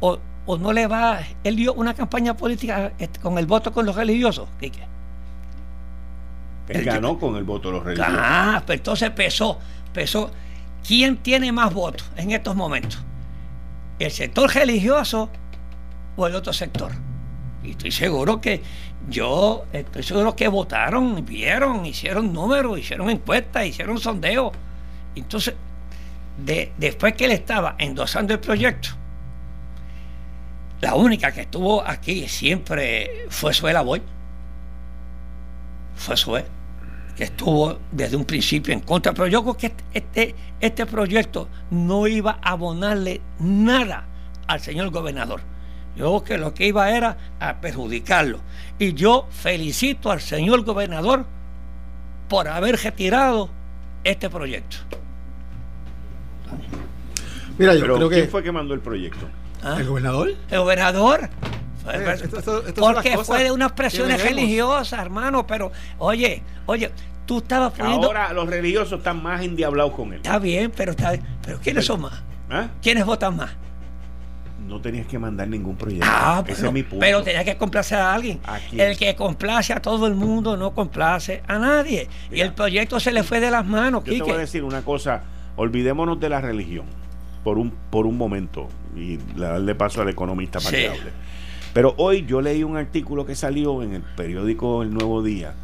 [0.01, 1.21] O, o, no le va.
[1.45, 4.49] Él dio una campaña política este, con el voto con los religiosos.
[6.69, 8.15] Él ganó con el voto de los religiosos.
[8.19, 9.59] Ah, pero entonces pesó,
[9.93, 10.31] pesó.
[10.87, 13.03] ¿Quién tiene más votos en estos momentos?
[13.99, 15.31] ¿El sector religioso
[16.17, 16.93] o el otro sector?
[17.63, 18.63] Y estoy seguro que
[19.09, 24.53] yo, estoy seguro que votaron, vieron, hicieron números, hicieron encuestas, hicieron sondeos.
[25.15, 25.55] Entonces,
[26.39, 28.91] de, después que él estaba endosando el proyecto,
[30.81, 34.03] la única que estuvo aquí siempre fue Suela Boy
[35.97, 36.45] fue Sue,
[37.17, 41.49] que estuvo desde un principio en contra, pero yo creo que este, este, este proyecto
[41.71, 44.07] no iba a abonarle nada
[44.47, 45.41] al señor gobernador.
[45.97, 48.41] Yo creo que lo que iba era a perjudicarlo.
[48.79, 51.25] Y yo felicito al señor gobernador
[52.29, 53.49] por haber retirado
[54.03, 54.79] este proyecto.
[57.59, 58.17] Mira, yo creo que...
[58.17, 59.27] ¿Quién fue que mandó el proyecto?
[59.63, 59.77] ¿Ah?
[59.79, 60.35] ¿El gobernador?
[60.51, 61.31] El gobernador.
[62.79, 66.91] Porque fue de unas presiones religiosas, hermano, pero oye, oye,
[67.27, 68.07] tú estabas poniendo...
[68.07, 70.17] Ahora los religiosos están más endiablados con él.
[70.17, 71.13] Está bien, pero está
[71.45, 72.23] pero ¿quiénes son más?
[72.51, 72.69] ¿Ah?
[72.83, 73.51] ¿Quiénes votan más?
[74.67, 76.07] No tenías que mandar ningún proyecto.
[76.09, 77.01] Ah, Ese es mi punto.
[77.01, 78.41] Pero tenías que complacer a alguien.
[78.73, 82.09] el que complace a todo el mundo no complace a nadie.
[82.31, 84.05] Y el proyecto se le fue de las manos.
[84.05, 85.23] Yo te voy a decir una cosa.
[85.57, 86.87] Olvidémonos de la religión
[87.45, 91.13] por un, por un momento y darle paso al economista para que hable.
[91.75, 95.55] Pero hoy yo leí un artículo que salió en el periódico El Nuevo Día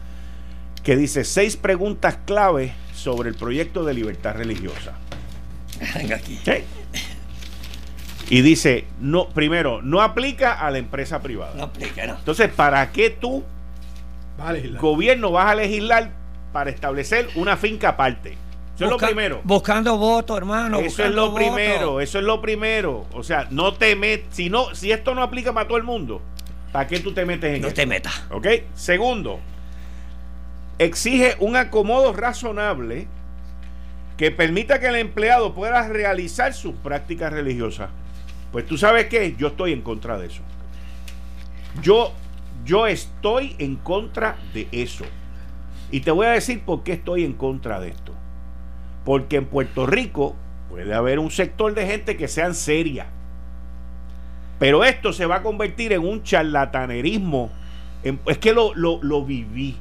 [0.82, 4.94] que dice seis preguntas clave sobre el proyecto de libertad religiosa.
[5.94, 6.38] Venga aquí.
[8.28, 11.54] Y dice, no, primero, no aplica a la empresa privada.
[11.56, 12.14] No aplica, no.
[12.14, 13.44] Entonces, ¿para qué tú,
[14.80, 16.12] gobierno, vas a legislar
[16.52, 18.36] para establecer una finca aparte?
[18.80, 19.40] Eso es lo primero.
[19.44, 20.78] Buscando votos, hermano.
[20.78, 23.06] Eso es lo primero, eso es lo primero.
[23.12, 26.22] O sea, no te metes, si, no, si esto no aplica para todo el mundo,
[26.72, 28.24] ¿para qué tú te metes en No te metas.
[28.30, 28.46] ¿Ok?
[28.74, 29.38] Segundo,
[30.78, 33.06] exige un acomodo razonable
[34.16, 37.90] que permita que el empleado pueda realizar sus prácticas religiosas.
[38.50, 40.40] Pues tú sabes qué, yo estoy en contra de eso.
[41.82, 42.14] Yo,
[42.64, 45.04] yo estoy en contra de eso.
[45.90, 48.14] Y te voy a decir por qué estoy en contra de esto.
[49.04, 50.36] Porque en Puerto Rico
[50.68, 53.06] puede haber un sector de gente que sean seria.
[54.58, 57.50] Pero esto se va a convertir en un charlatanerismo.
[58.02, 59.76] es que lo, lo, viví.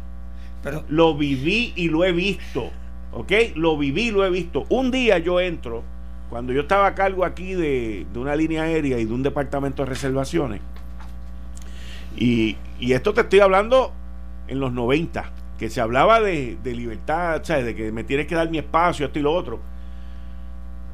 [0.63, 2.71] Pero, lo viví y lo he visto.
[3.11, 3.31] ¿Ok?
[3.55, 4.65] Lo viví y lo he visto.
[4.69, 5.83] Un día yo entro
[6.29, 9.89] cuando yo estaba a cargo aquí de, una línea aérea y de un departamento de
[9.89, 10.61] reservaciones,
[12.15, 13.91] y, esto te estoy hablando
[14.47, 17.65] en los 90, que se hablaba de, libertad, ¿sabes?
[17.65, 19.59] de que me tienes que dar mi espacio, esto y lo otro.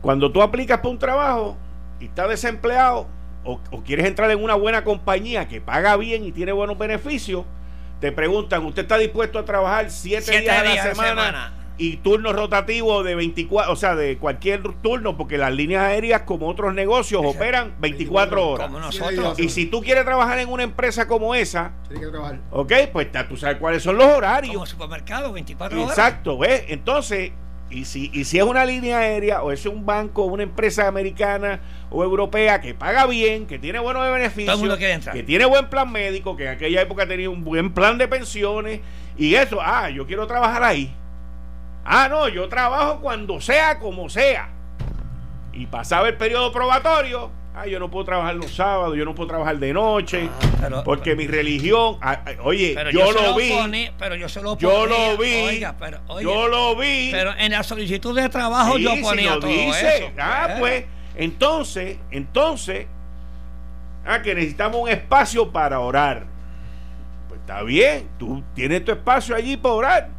[0.02, 1.56] Cuando tú aplicas para un trabajo
[2.00, 3.08] y estás desempleado
[3.44, 7.46] o, quieres entrar en una buena compañía que paga bien y tiene buenos beneficios,
[8.02, 11.54] te preguntan, ¿usted está dispuesto a trabajar siete, días, a la semana?
[11.78, 16.48] Y turno rotativo de 24, o sea, de cualquier turno, porque las líneas aéreas, como
[16.48, 18.68] otros negocios, operan 24 horas.
[18.68, 19.40] Como nosotros.
[19.40, 22.40] Y si tú quieres trabajar en una empresa como esa, Tienes que trabajar.
[22.52, 24.54] ok, pues tú sabes cuáles son los horarios.
[24.54, 25.98] Como supermercado, 24 horas.
[25.98, 26.64] Exacto, ¿ves?
[26.70, 27.32] Entonces,
[27.70, 31.60] y si, y si es una línea aérea o es un banco, una empresa americana
[31.90, 34.78] o europea que paga bien, que tiene buenos beneficios,
[35.12, 38.80] que tiene buen plan médico, que en aquella época tenía un buen plan de pensiones,
[39.18, 40.94] y eso, ah, yo quiero trabajar ahí
[41.86, 44.50] Ah, no, yo trabajo cuando sea, como sea.
[45.54, 47.32] Y pasaba el periodo probatorio.
[47.58, 50.30] Ah, yo no puedo trabajar los sábados, yo no puedo trabajar de noche,
[50.62, 54.86] ah, porque mi religión, ah, ah, oye, yo, lo vi, pero yo se lo yo
[54.86, 55.62] lo vi,
[56.22, 60.12] yo lo vi, pero en la solicitud de trabajo yo ponía todo dice.
[60.20, 60.56] Ah, eh.
[60.60, 62.88] pues, entonces, entonces,
[64.06, 66.26] ah, que necesitamos un espacio para orar.
[67.30, 70.15] Pues está bien, tú tienes tu espacio allí para orar.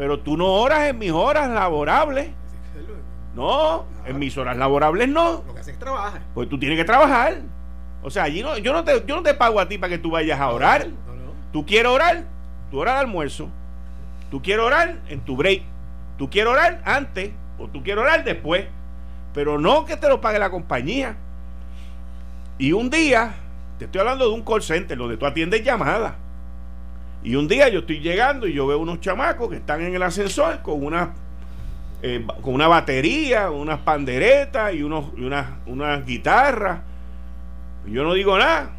[0.00, 2.30] Pero tú no oras en mis horas laborables.
[3.34, 5.44] No, en mis horas laborables no.
[5.46, 6.22] Lo que haces es trabajar.
[6.32, 7.42] Pues tú tienes que trabajar.
[8.02, 9.98] O sea, allí no, yo, no te, yo no te pago a ti para que
[9.98, 10.86] tú vayas a orar.
[11.52, 12.24] Tú quieres orar,
[12.70, 13.50] tu hora de almuerzo.
[14.30, 15.64] Tú quieres orar en tu break.
[16.16, 18.68] Tú quieres orar antes o tú quieres orar después.
[19.34, 21.14] Pero no que te lo pague la compañía.
[22.56, 23.34] Y un día,
[23.78, 26.14] te estoy hablando de un call center donde tú atiendes llamadas.
[27.22, 30.02] Y un día yo estoy llegando y yo veo unos chamacos que están en el
[30.02, 31.12] ascensor con una,
[32.02, 36.80] eh, con una batería, unas panderetas y, unos, y unas, unas guitarras.
[37.86, 38.70] Yo no digo nada.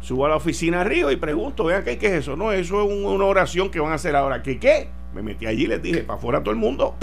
[0.00, 2.36] Subo a la oficina arriba y pregunto, vean ¿qué, qué es eso?
[2.36, 4.42] No, eso es una oración que van a hacer ahora.
[4.42, 4.88] ¿Qué qué?
[5.14, 6.96] Me metí allí y les dije, para afuera todo el mundo.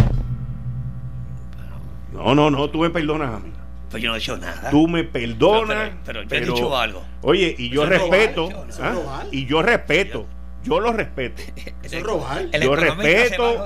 [2.14, 3.52] No, no, no, tú me perdonas a mí.
[3.90, 4.70] Pues yo no he hecho nada.
[4.70, 5.92] Tú me perdonas.
[6.06, 7.04] Pero, yo he dicho algo.
[7.22, 8.50] Oye, y yo respeto.
[8.82, 9.24] ¿ah?
[9.32, 10.28] Y yo respeto.
[10.64, 11.42] Yo lo respeto.
[11.84, 12.50] Eso es robar.
[12.52, 13.66] Yo respeto.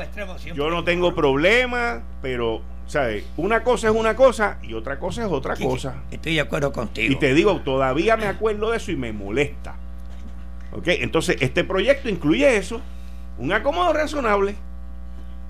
[0.55, 3.25] Yo no tengo problema, pero, ¿sabes?
[3.35, 6.03] Una cosa es una cosa y otra cosa es otra cosa.
[6.11, 7.11] Estoy de acuerdo contigo.
[7.11, 9.75] Y te digo, todavía me acuerdo de eso y me molesta.
[10.71, 10.87] ¿Ok?
[10.87, 12.81] Entonces, este proyecto incluye eso.
[13.37, 14.55] Un acomodo razonable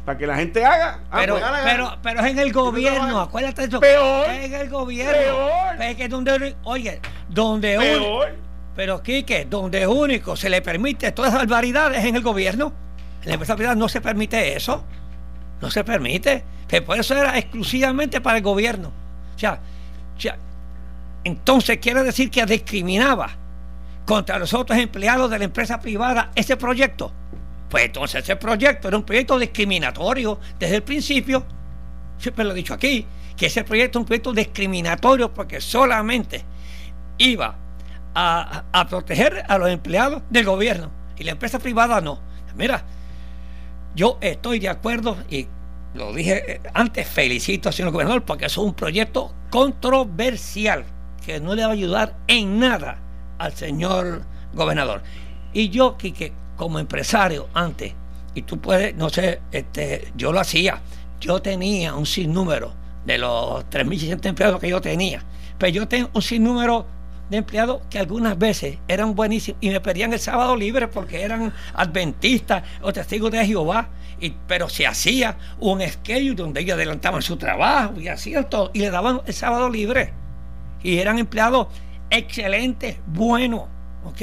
[0.06, 1.00] para que la gente haga.
[1.10, 3.80] Ah, pero, pues, pero, pero es en el gobierno, acuérdate de eso.
[3.80, 4.30] Peor.
[4.30, 5.14] Es en el gobierno.
[5.14, 5.82] Peor.
[5.82, 8.36] Es que donde, oye, donde peor.
[8.76, 12.74] pero Quique, donde único se le permite todas esas barbaridades es en el gobierno.
[13.22, 14.84] En la empresa privada no se permite eso.
[15.62, 16.44] No se permite.
[16.68, 18.92] Que por eso era exclusivamente para el gobierno.
[19.36, 19.60] O sea,
[20.18, 20.38] o sea,
[21.24, 23.30] entonces quiere decir que discriminaba
[24.06, 27.14] contra los otros empleados de la empresa privada ese proyecto.
[27.74, 31.44] Pues entonces ese proyecto era un proyecto discriminatorio desde el principio.
[32.20, 33.04] Siempre lo he dicho aquí,
[33.36, 36.46] que ese proyecto es un proyecto discriminatorio porque solamente
[37.18, 37.56] iba
[38.14, 42.20] a, proteger a los empleados del gobierno y la empresa privada no.
[42.56, 42.84] Mira,
[43.96, 45.48] yo estoy de acuerdo y
[45.96, 50.86] lo dije eh, antes, felicito al señor gobernador porque es un proyecto controversial
[51.26, 53.00] que no le va a ayudar en nada
[53.40, 54.22] al señor
[54.54, 55.02] gobernador.
[55.54, 57.94] Y yo, Quique, como empresario antes,
[58.36, 60.82] y tú puedes, no sé, este, yo lo hacía,
[61.20, 62.74] yo tenía un sinnúmero
[63.06, 65.24] de los 3.600 empleados que yo tenía,
[65.58, 66.86] pero yo tengo un sinnúmero
[67.30, 71.54] de empleados que algunas veces eran buenísimos y me pedían el sábado libre porque eran
[71.74, 73.90] adventistas o testigos de Jehová,
[74.20, 78.80] y, pero se hacía un schedule donde ellos adelantaban su trabajo y hacían todo y
[78.80, 80.14] le daban el sábado libre.
[80.82, 81.68] Y eran empleados
[82.10, 83.64] excelentes, buenos,
[84.06, 84.22] ¿ok?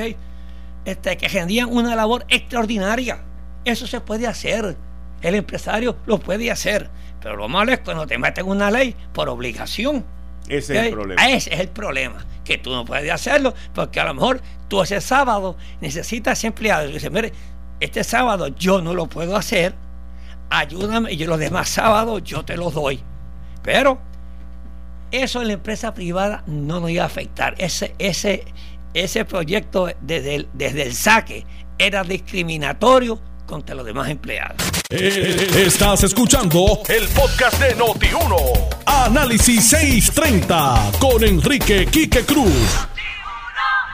[0.84, 3.22] Este, que rendían una labor extraordinaria.
[3.64, 4.76] Eso se puede hacer.
[5.22, 6.90] El empresario lo puede hacer.
[7.20, 10.04] Pero lo malo es cuando te meten una ley por obligación.
[10.48, 11.28] Ese es el problema.
[11.28, 12.24] Ese es el problema.
[12.44, 16.88] Que tú no puedes hacerlo porque a lo mejor tú ese sábado necesitas empleado.
[16.88, 17.32] Y dices, mire,
[17.78, 19.74] este sábado yo no lo puedo hacer.
[20.48, 23.00] Ayúdame y los demás sábados yo te los doy.
[23.62, 24.00] Pero
[25.10, 27.54] eso en la empresa privada no nos iba a afectar.
[27.58, 28.44] Ese, ese,
[28.94, 31.46] ese proyecto desde el, desde el saque
[31.78, 34.56] era discriminatorio contra los demás empleados.
[34.90, 38.36] Eh, estás escuchando el podcast de Noti1.
[38.86, 42.88] Análisis 630 con Enrique Quique Cruz.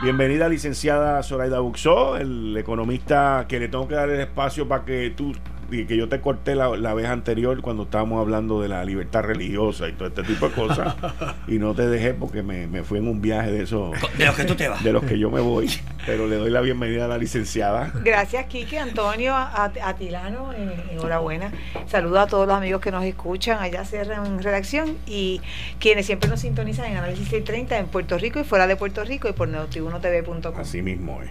[0.02, 5.14] Bienvenida, licenciada Zoraida Buxó, el economista que le tengo que dar el espacio para que
[5.16, 5.32] tú
[5.68, 9.88] que yo te corté la, la, vez anterior cuando estábamos hablando de la libertad religiosa
[9.88, 10.94] y todo este tipo de cosas.
[11.48, 13.94] y no te dejé porque me, me fui en un viaje de esos.
[14.16, 14.82] De los que tú te vas.
[14.82, 15.70] De los que yo me voy.
[16.06, 17.92] Pero le doy la bienvenida a la licenciada.
[18.04, 20.52] Gracias, Kiki, Antonio, a, Tilano.
[20.52, 21.50] Eh, enhorabuena.
[21.86, 25.40] Saludo a todos los amigos que nos escuchan allá en redacción y
[25.80, 29.28] quienes siempre nos sintonizan en Análisis 630 en Puerto Rico y fuera de Puerto Rico
[29.28, 30.54] y por notiunotv.com.
[30.56, 31.30] Así mismo es.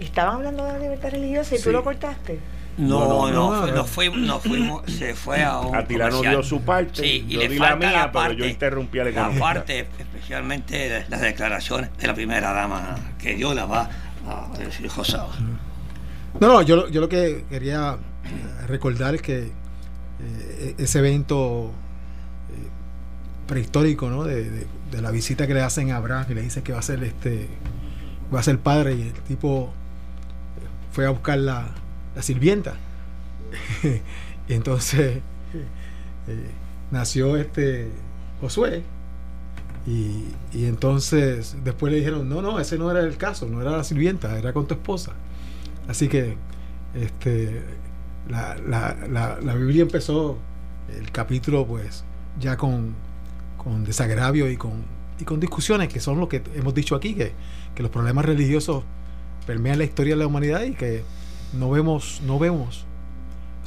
[0.00, 2.38] Estaban hablando de la libertad religiosa y tú lo cortaste.
[2.78, 5.74] No, no, no, fuimos, no fuimos, se fue a un.
[5.74, 9.04] Atilano dio su parte, sí, y yo le di la mía, pero yo interrumpí a
[9.04, 13.88] la parte, especialmente las declaraciones de la primera dama, que Dios la va
[14.26, 15.16] a decir José.
[16.38, 17.96] No, no, yo, yo lo que quería
[18.66, 19.52] recordar es que
[20.20, 21.70] eh, ese evento
[22.50, 22.68] eh,
[23.46, 24.24] prehistórico, ¿no?
[24.24, 26.80] De, de, de, la visita que le hacen a Abraham, que le dice que va
[26.80, 27.48] a ser este,
[28.34, 29.72] va a ser padre, y el tipo
[30.92, 31.68] fue a buscar la
[32.16, 32.74] la sirvienta.
[34.48, 35.18] y entonces
[36.26, 36.50] eh,
[36.90, 37.90] nació este
[38.40, 38.82] Josué.
[39.86, 43.84] Y, entonces después le dijeron, no, no, ese no era el caso, no era la
[43.84, 45.12] sirvienta, era con tu esposa.
[45.86, 46.36] Así que
[46.94, 47.62] este,
[48.28, 50.38] la, la, la, Biblia empezó
[50.98, 52.02] el capítulo pues
[52.40, 52.96] ya con,
[53.56, 54.82] con desagravio y con,
[55.20, 57.32] y con discusiones que son lo que hemos dicho aquí, que,
[57.76, 58.82] que los problemas religiosos
[59.46, 61.04] permean la historia de la humanidad y que
[61.56, 62.86] no vemos, no vemos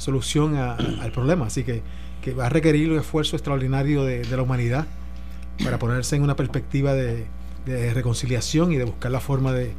[0.00, 1.46] solución al problema.
[1.46, 1.82] Así que,
[2.22, 4.86] que, va a requerir un esfuerzo extraordinario de, la humanidad
[5.62, 7.26] para ponerse en una perspectiva de,
[7.94, 9.72] reconciliación y de buscar la forma de,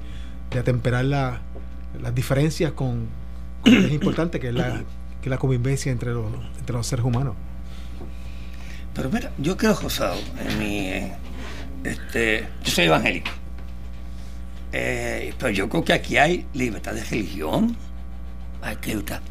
[0.57, 1.39] atemperar las
[2.13, 3.07] diferencias con,
[3.65, 4.83] lo que es importante, que es la,
[5.25, 7.35] la convivencia entre los, seres humanos.
[8.93, 10.03] Pero mira, yo creo, José,
[10.45, 10.89] en mi,
[11.83, 13.31] este, yo soy evangélico.
[14.73, 17.75] Eh, pero yo creo que aquí hay libertad de religión
[18.61, 19.21] hay que libertad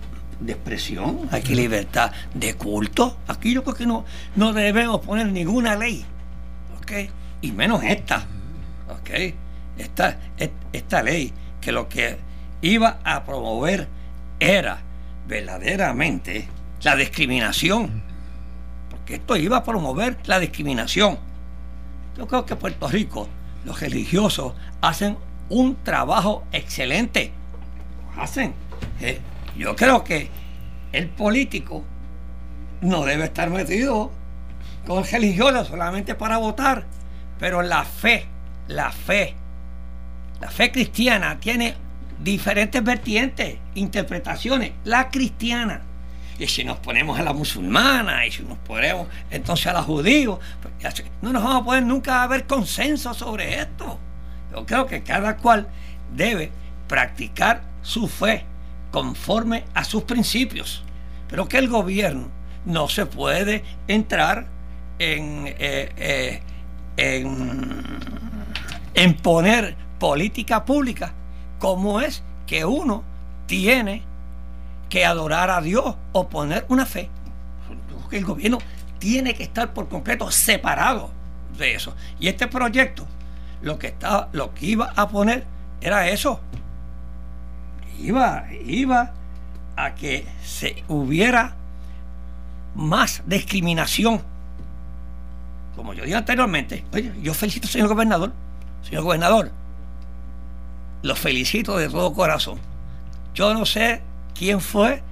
[0.41, 3.19] de expresión, hay que libertad de culto.
[3.29, 4.05] Aquí yo creo que no,
[4.37, 6.05] no debemos poner ninguna ley,
[6.81, 6.93] ¿ok?
[7.43, 8.25] Y menos esta,
[8.89, 9.35] ¿ok?
[9.79, 10.19] Esta,
[10.73, 12.19] esta ley que lo que
[12.63, 13.89] iba a promover
[14.39, 14.81] era
[15.29, 16.49] verdaderamente
[16.83, 18.03] la discriminación,
[18.91, 21.19] porque esto iba a promover la discriminación.
[22.17, 23.29] Yo creo que Puerto Rico,
[23.65, 25.17] los religiosos, hacen
[25.49, 27.33] un trabajo excelente.
[28.17, 28.55] hacen
[29.01, 29.21] eh,
[29.57, 30.29] yo creo que
[30.93, 31.85] el político
[32.81, 34.11] no debe estar metido
[34.87, 36.85] con religiones solamente para votar,
[37.39, 38.27] pero la fe,
[38.69, 39.35] la fe,
[40.41, 41.75] la fe cristiana tiene
[42.23, 44.73] diferentes vertientes, interpretaciones.
[44.85, 45.83] La cristiana,
[46.39, 50.39] y si nos ponemos a la musulmana, y si nos ponemos entonces a la judíos,
[50.63, 53.99] pues, no nos vamos a poder nunca haber consenso sobre esto.
[54.53, 55.69] Yo creo que cada cual
[56.15, 56.51] debe
[56.89, 58.45] practicar su fe
[58.91, 60.83] conforme a sus principios,
[61.29, 62.29] pero que el gobierno
[62.65, 64.47] no se puede entrar
[64.99, 66.43] en, eh,
[66.97, 67.25] eh,
[68.95, 71.15] en, poner política pública
[71.59, 73.05] como es que uno
[73.47, 74.03] tiene
[74.89, 77.09] que adorar a Dios o poner una fe.
[78.11, 78.59] Que el gobierno
[78.99, 81.11] tiene que estar por completo separado
[81.57, 81.95] de eso.
[82.19, 83.07] Y este proyecto
[83.63, 85.45] lo que, estaba, lo que iba a poner
[85.81, 86.41] era eso,
[88.03, 89.13] iba, iba
[89.77, 91.55] a que se hubiera
[92.75, 94.23] más discriminación.
[95.77, 96.85] Como yo dije anteriormente,
[97.23, 98.33] yo felicito al señor gobernador,
[98.83, 99.51] señor gobernador,
[101.03, 102.59] lo felicito de todo corazón.
[103.35, 104.03] Yo no sé
[104.35, 105.03] quién fue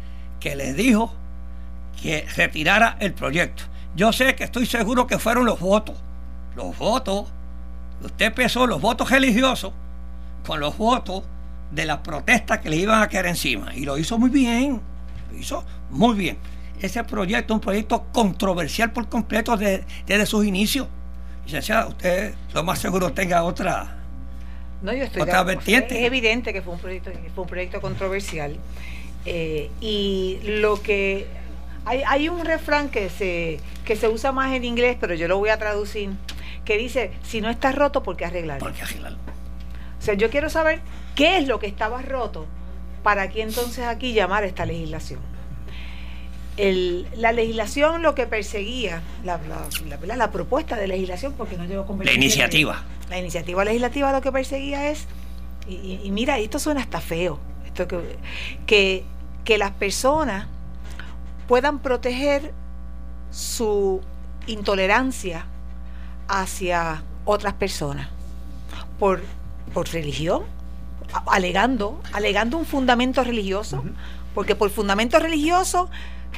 [0.40, 1.14] que le dijo
[2.00, 3.64] que retirara el proyecto.
[3.96, 5.96] Yo sé que estoy seguro que fueron los votos.
[6.54, 7.28] Los votos,
[8.02, 9.72] usted pesó los votos religiosos
[10.46, 11.24] con los votos
[11.70, 13.74] de las protestas que le iban a caer encima.
[13.74, 14.80] Y lo hizo muy bien,
[15.30, 16.38] lo hizo muy bien.
[16.80, 20.86] Ese proyecto un proyecto controversial por completo desde, sus inicios.
[21.44, 23.96] Licenciada, usted lo más seguro tenga otra,
[24.82, 25.98] no, yo estoy otra vertiente.
[25.98, 28.56] Es evidente que fue un proyecto, fue un proyecto controversial.
[29.24, 31.26] Eh, y lo que
[31.84, 35.38] hay, hay, un refrán que se, que se usa más en inglés, pero yo lo
[35.38, 36.10] voy a traducir,
[36.64, 38.64] que dice, si no está roto, ¿por qué arreglarlo?
[38.64, 39.18] ¿Por qué arreglarlo?
[39.98, 40.80] O sea, yo quiero saber
[41.18, 42.46] ¿Qué es lo que estaba roto
[43.02, 45.18] para que entonces aquí llamar esta legislación?
[46.56, 49.40] la legislación lo que perseguía, la,
[50.16, 52.84] la, propuesta de legislación, porque no llegó con La iniciativa.
[53.10, 55.06] La iniciativa legislativa lo que perseguía es,
[55.68, 57.88] y, mira, esto suena hasta feo, esto
[58.66, 59.04] que,
[59.44, 60.46] que las personas
[61.48, 62.52] puedan proteger
[63.30, 64.00] su
[64.46, 65.46] intolerancia
[66.28, 68.08] hacia otras personas
[69.00, 69.20] por,
[69.72, 70.42] por religión,
[71.26, 73.84] alegando, alegando un fundamento religioso,
[74.34, 75.90] porque por fundamento religioso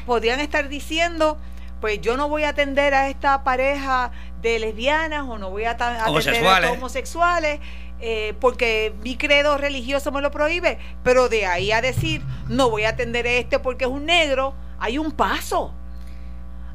[0.06, 1.38] podrían estar diciendo,
[1.80, 4.10] pues yo no voy a atender a esta pareja
[4.42, 7.60] de lesbianas o no voy a atender a homosexuales.
[8.02, 12.84] Eh, porque mi credo religioso me lo prohíbe, pero de ahí a decir no voy
[12.84, 15.74] a atender a este porque es un negro, hay un paso.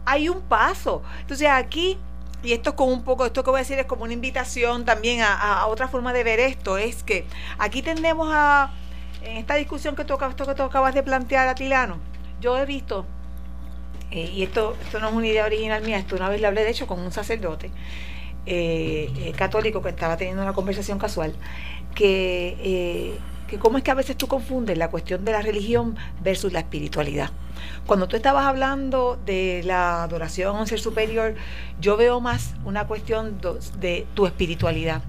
[0.06, 1.02] Hay un paso.
[1.22, 1.98] Entonces aquí
[2.46, 4.86] y esto es como un poco, esto que voy a decir es como una invitación
[4.86, 7.26] también a, otra forma de ver esto, es que
[7.58, 8.72] aquí tendemos a,
[9.24, 11.98] en esta discusión que tú, esto que tú acabas de plantear, Atilano,
[12.40, 13.06] yo he visto,
[14.12, 16.64] eh, y esto, esto no es una idea original mía, esto una vez le hablé
[16.64, 17.72] de hecho con un sacerdote
[18.46, 21.36] eh, eh, católico que estaba teniendo una conversación casual,
[21.96, 23.18] que,
[23.48, 26.60] que cómo es que a veces tú confundes la cuestión de la religión versus la
[26.60, 27.32] espiritualidad.
[27.86, 31.36] Cuando tú estabas hablando de la adoración a un ser superior,
[31.80, 33.40] yo veo más una cuestión
[33.80, 35.02] de tu espiritualidad.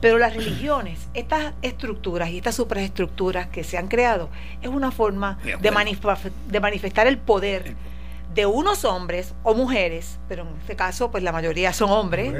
[0.00, 4.28] Pero las religiones, estas estructuras y estas superestructuras que se han creado,
[4.62, 5.70] es una forma de,
[6.60, 7.74] manifestar el poder
[8.34, 12.32] de unos hombres o mujeres, pero en este caso pues la mayoría son hombres,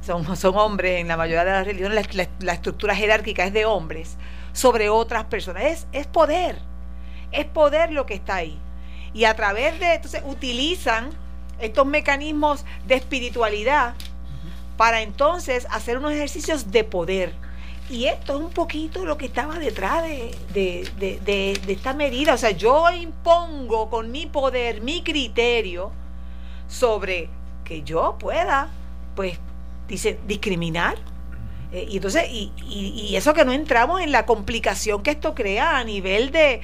[0.00, 2.08] son, son hombres en la mayoría de las religiones,
[2.40, 4.16] la, estructura jerárquica es de hombres
[4.52, 6.58] sobre otras personas, es, es poder,
[7.30, 8.58] es poder lo que está ahí
[9.14, 11.10] y a través de, entonces utilizan
[11.60, 13.94] estos mecanismos de espiritualidad
[14.76, 17.32] para entonces hacer unos ejercicios de poder.
[17.90, 22.34] Y esto es un poquito lo que estaba detrás de, de, esta medida.
[22.34, 25.92] O sea, yo impongo con mi poder, mi criterio
[26.68, 27.28] sobre
[27.64, 28.70] que yo pueda,
[29.14, 29.38] pues,
[29.88, 30.96] dice, discriminar.
[31.72, 35.78] Eh, y entonces, y, y eso que no entramos en la complicación que esto crea
[35.78, 36.60] a nivel de,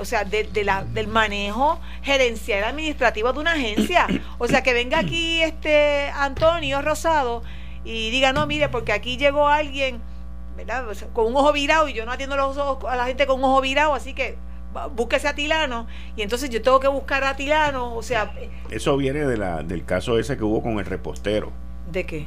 [0.00, 4.06] o sea, de, la, del manejo gerencial administrativo de una agencia.
[4.38, 7.42] O sea, que venga aquí este Antonio Rosado
[7.84, 10.00] y diga, no, mire, porque aquí llegó alguien,
[10.56, 10.86] ¿verdad?
[11.12, 13.44] con un ojo virado y yo no atiendo los ojos a la gente con un
[13.44, 14.36] ojo virado, así que
[14.96, 15.86] búsquese a Tilano
[16.16, 18.32] y entonces yo tengo que buscar a Tilano, o sea...
[18.70, 21.52] Eso viene de la, del caso ese que hubo con el repostero.
[21.92, 22.26] ¿De qué?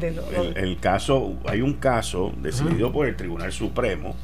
[0.00, 4.14] El, caso, hay un caso decidido por el Tribunal Supremo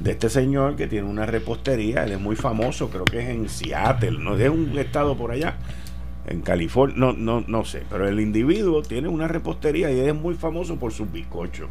[0.00, 3.48] de este señor que tiene una repostería, él es muy famoso, creo que es en
[3.48, 5.56] Seattle, no es un estado por allá,
[6.26, 10.34] en California, no, no, no sé, pero el individuo tiene una repostería y es muy
[10.34, 11.68] famoso por sus bizcochos.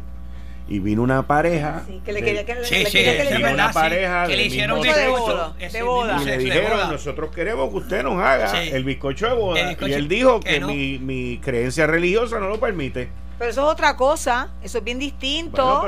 [0.70, 1.84] Y vino una pareja.
[1.86, 5.54] Sí, que le quería que le, una pareja que le hicieron de boda.
[5.72, 6.22] De boda.
[6.22, 9.76] Y le dijeron, nosotros queremos que usted nos haga el bizcocho de boda.
[9.80, 13.08] y él dijo que, mi, mi creencia religiosa no lo permite.
[13.38, 15.82] Pero eso es otra cosa, eso es bien distinto.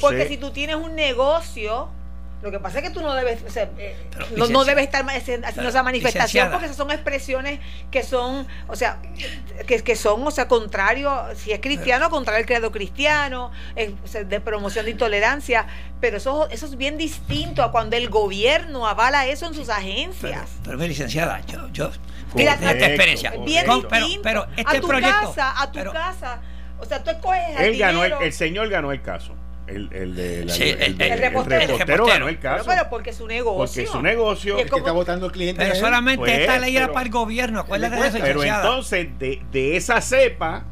[0.00, 1.88] porque si tú tienes un negocio,
[2.40, 3.96] lo que pasa es que tú no debes, eh,
[4.36, 7.58] no, debes estar haciendo esa manifestación porque esas son expresiones
[7.90, 9.02] que son, o sea,
[9.66, 14.84] que, que son, o sea, contrario, si es cristiano, contrario al credo cristiano, de promoción
[14.84, 15.66] de intolerancia,
[16.00, 20.48] pero eso, eso es bien distinto a cuando el gobierno avala eso en sus agencias.
[20.62, 21.90] Pero, pero licenciada, yo, yo,
[22.34, 23.32] Mira, esta experiencia.
[23.44, 24.22] Bien distinto.
[24.22, 26.40] Pero, este a tu casa, a tu casa
[26.80, 29.34] o sea, tú escoges Él ganó el, señor ganó el caso.
[29.66, 32.64] El, el, de la, el, el, reportero, ganó el caso.
[32.66, 33.58] Pero, porque es su negocio.
[33.58, 34.58] Porque es su negocio.
[34.58, 35.62] Es que está votando el cliente.
[35.62, 37.60] Pero solamente pues, esta ley era para el gobierno.
[37.60, 40.64] Acuérdate de eso, Pero entonces, de, de esa cepa,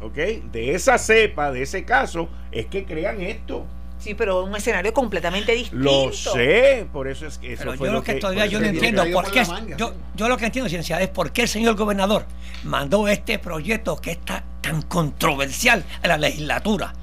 [0.00, 0.16] ¿ok?
[0.50, 3.66] De esa cepa, de ese caso, es que crean esto.
[4.00, 6.06] Sí, pero un escenario completamente distinto.
[6.06, 9.04] Lo sé, por eso es que eso pero yo lo que, todavía yo no entiendo
[9.12, 9.44] por qué
[9.76, 12.24] yo, yo lo que entiendo, ciencia, es por qué el señor gobernador
[12.64, 16.94] mandó este proyecto que está tan controversial a la legislatura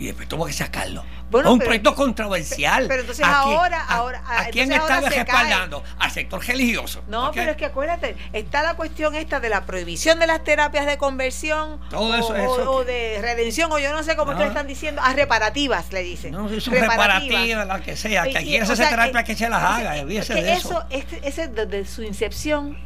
[0.00, 1.04] y después tuvo que sacarlo.
[1.30, 2.86] un proyecto controversial.
[2.88, 5.84] Pero, entonces ahora, a, ahora, ¿a, quién está respaldando?
[5.98, 7.02] Al sector religioso.
[7.06, 10.86] No, pero es que acuérdate, está la cuestión esta de la prohibición de las terapias
[10.86, 14.42] de conversión Todo eso, o, o, de redención, o yo no sé cómo no.
[14.42, 16.32] están diciendo, a reparativas le dicen.
[16.32, 20.28] No, es reparativas, la que sea, que quiera hacer terapia, que se las haga, es
[20.28, 20.82] que de eso.
[20.88, 22.78] Este, ese, desde su incepción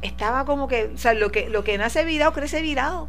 [0.00, 3.06] estaba como que, o sea, lo que, lo que nace virado crece virado.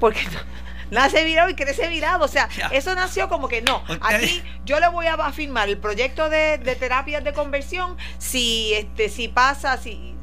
[0.00, 0.20] Porque
[0.92, 2.24] nace virado y crece virado.
[2.24, 3.82] O sea, eso nació como que no.
[4.00, 9.28] Aquí yo le voy a firmar el proyecto de, terapias de conversión si este si
[9.28, 10.14] pasa, si,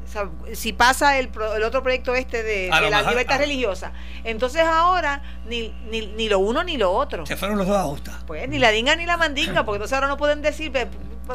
[0.54, 3.92] si pasa el, el, otro proyecto este de, la libertad religiosa.
[4.24, 7.26] Entonces ahora ni, ni, ni, lo uno ni lo otro.
[7.26, 8.14] Se fueron los dos ajustas.
[8.26, 10.72] Pues ni la dinga ni la mandinga, porque entonces ahora no pueden decir,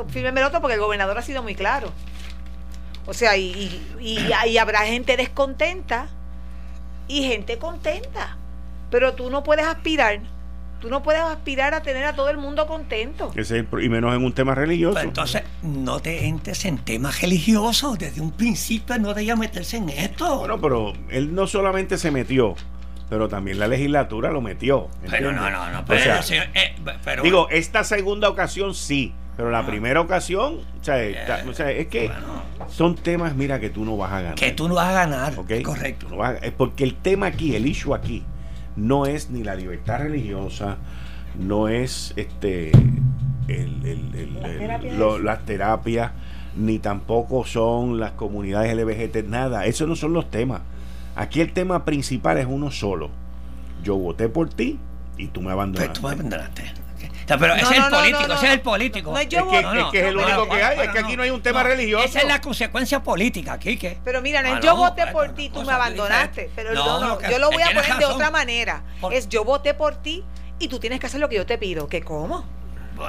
[0.10, 1.92] fírmeme el otro porque el gobernador ha sido muy claro.
[3.08, 4.18] O sea, y, y,
[4.48, 6.08] y habrá gente descontenta
[7.08, 8.38] y gente contenta.
[8.90, 10.20] Pero tú no puedes aspirar,
[10.80, 13.32] tú no puedes aspirar a tener a todo el mundo contento.
[13.36, 14.94] y menos en un tema religioso.
[14.94, 17.98] Pues entonces, no te entres en temas religiosos.
[17.98, 20.40] Desde un principio no debía meterse en esto.
[20.40, 22.56] Bueno, pero él no solamente se metió,
[23.10, 24.90] pero también la legislatura lo metió.
[25.10, 25.86] Pero no, no, no.
[25.86, 26.14] Pero,
[26.54, 26.76] eh,
[27.24, 32.12] digo, esta segunda ocasión sí, pero la primera ocasión, o sea, eh, es que
[32.70, 34.36] son temas, mira, que tú no vas a ganar.
[34.36, 36.08] Que tú no vas a ganar, correcto.
[36.58, 38.24] porque el tema aquí, el issue aquí,
[38.76, 40.78] no es ni la libertad religiosa,
[41.40, 42.72] no es este
[45.24, 46.12] las terapias,
[46.56, 49.66] ni tampoco son las comunidades LGBT, nada.
[49.66, 50.62] Esos no son los temas.
[51.16, 53.10] Aquí el tema principal es uno solo.
[53.84, 54.80] Yo voté por ti
[55.18, 55.88] y tú me abandonaste.
[55.90, 56.85] Pues tú me abandonaste.
[57.28, 59.18] Pero ese es el político, ese es el político.
[59.18, 62.06] es, que, es, el único que hay, es que aquí no hay un tema religioso.
[62.06, 63.98] Esa es la consecuencia política, Quique.
[64.04, 66.50] Pero mira, no es yo voté por ti, tú me abandonaste.
[66.56, 68.84] Pero no, yo lo voy a poner de otra manera.
[69.12, 70.24] Es yo voté por ti
[70.60, 71.88] y tú tienes que hacer lo que yo te pido.
[71.88, 72.46] ¿Qué cómo?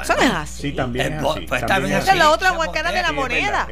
[0.03, 0.63] Eso no es así.
[0.63, 1.47] Sí, también es así.
[1.47, 3.69] Pues Esa es la otra cara de la moneda.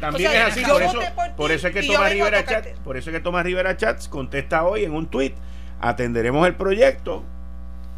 [0.00, 0.62] también es así.
[0.64, 1.00] Por eso,
[1.36, 4.64] por eso es que Tomás Rivera Chats, por eso es que Tomás Rivera Chats contesta
[4.64, 5.34] hoy en un tweet
[5.80, 7.24] atenderemos el proyecto,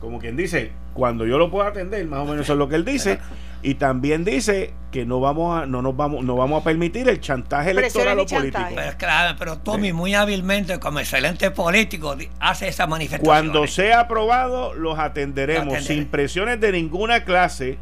[0.01, 2.77] como quien dice, cuando yo lo pueda atender, más o menos eso es lo que
[2.77, 3.19] él dice,
[3.63, 7.21] y también dice que no vamos a no nos vamos no vamos a permitir el
[7.21, 8.65] chantaje electoral o político.
[8.75, 13.27] Pero claro, pero Tommy muy hábilmente como excelente político hace esa manifestación.
[13.27, 17.79] Cuando sea aprobado los atenderemos sin presiones de ninguna clase,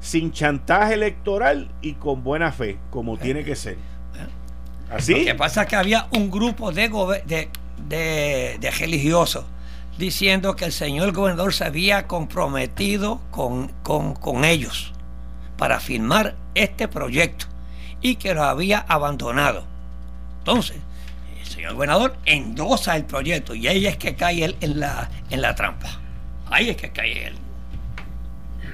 [0.00, 3.78] sin chantaje electoral y con buena fe, como tiene que ser.
[4.90, 5.14] Así.
[5.14, 6.90] Lo que pasa es que había un grupo de,
[7.24, 7.48] de,
[8.60, 9.46] de, religiosos
[9.98, 14.92] diciendo que el señor gobernador se había comprometido con, con ellos
[15.56, 17.46] para firmar este proyecto
[18.00, 19.64] y que lo había abandonado.
[20.38, 20.76] Entonces,
[21.40, 25.40] el señor gobernador endosa el proyecto y ahí es que cae él en la, en
[25.40, 26.00] la trampa.
[26.46, 27.34] Ahí es que cae él.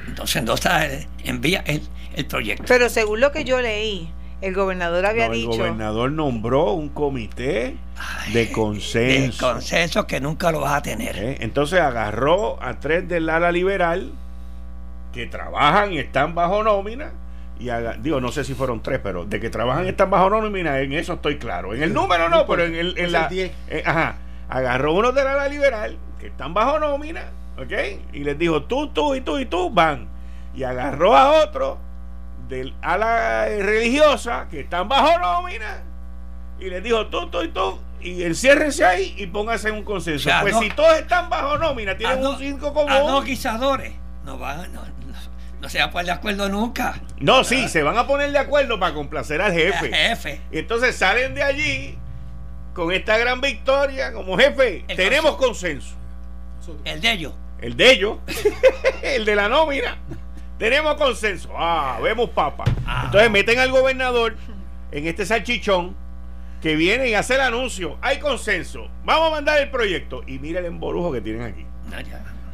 [0.06, 0.86] Entonces endosa,
[1.24, 1.82] envía el,
[2.14, 2.64] el proyecto.
[2.66, 4.10] Pero según lo que yo leí,
[4.40, 5.50] el gobernador había dicho.
[5.52, 7.76] El gobernador nombró un comité
[8.32, 9.46] de consenso.
[9.46, 11.16] De consenso que nunca lo vas a tener.
[11.16, 11.38] ¿Eh?
[11.40, 14.12] Entonces agarró a tres del ala liberal
[15.12, 17.10] que trabajan y están bajo nómina.
[17.58, 17.70] Y
[18.00, 20.92] digo, no sé si fueron tres, pero de que trabajan y están bajo nómina, en
[20.92, 21.74] eso estoy claro.
[21.74, 23.28] En el número no, pero en, el, en la.
[23.32, 24.18] Eh, ajá.
[24.48, 27.24] Agarró uno del ala liberal que están bajo nómina,
[27.58, 27.72] ¿ok?
[28.12, 30.06] Y les dijo, tú, tú y tú y tú van.
[30.54, 31.78] Y agarró a otro
[32.48, 35.82] del ala religiosa que están bajo nómina
[36.58, 40.30] y les dijo tú, tú y tú y enciérrense ahí y pónganse en un consenso.
[40.40, 43.92] pues si todos están bajo nómina, tienen un 5 como a guisadores
[44.24, 44.82] no van no,
[45.60, 47.00] no, se van a poner de acuerdo nunca.
[47.18, 49.92] No, sí, se van a poner de acuerdo para complacer al jefe.
[49.92, 50.40] jefe.
[50.52, 51.98] Y entonces salen de allí
[52.74, 54.84] con esta gran victoria como jefe.
[54.94, 55.96] tenemos consenso.
[56.84, 57.32] El de ellos.
[57.60, 58.18] El de ellos.
[59.02, 59.98] el de la nómina.
[60.58, 61.50] Tenemos consenso.
[61.56, 62.64] Ah, vemos papa.
[62.84, 63.04] Ah.
[63.06, 64.36] Entonces meten al gobernador
[64.90, 65.94] en este salchichón
[66.60, 67.96] que viene y hace el anuncio.
[68.02, 68.88] Hay consenso.
[69.04, 70.22] Vamos a mandar el proyecto.
[70.26, 71.64] Y mira el emborujo que tienen aquí.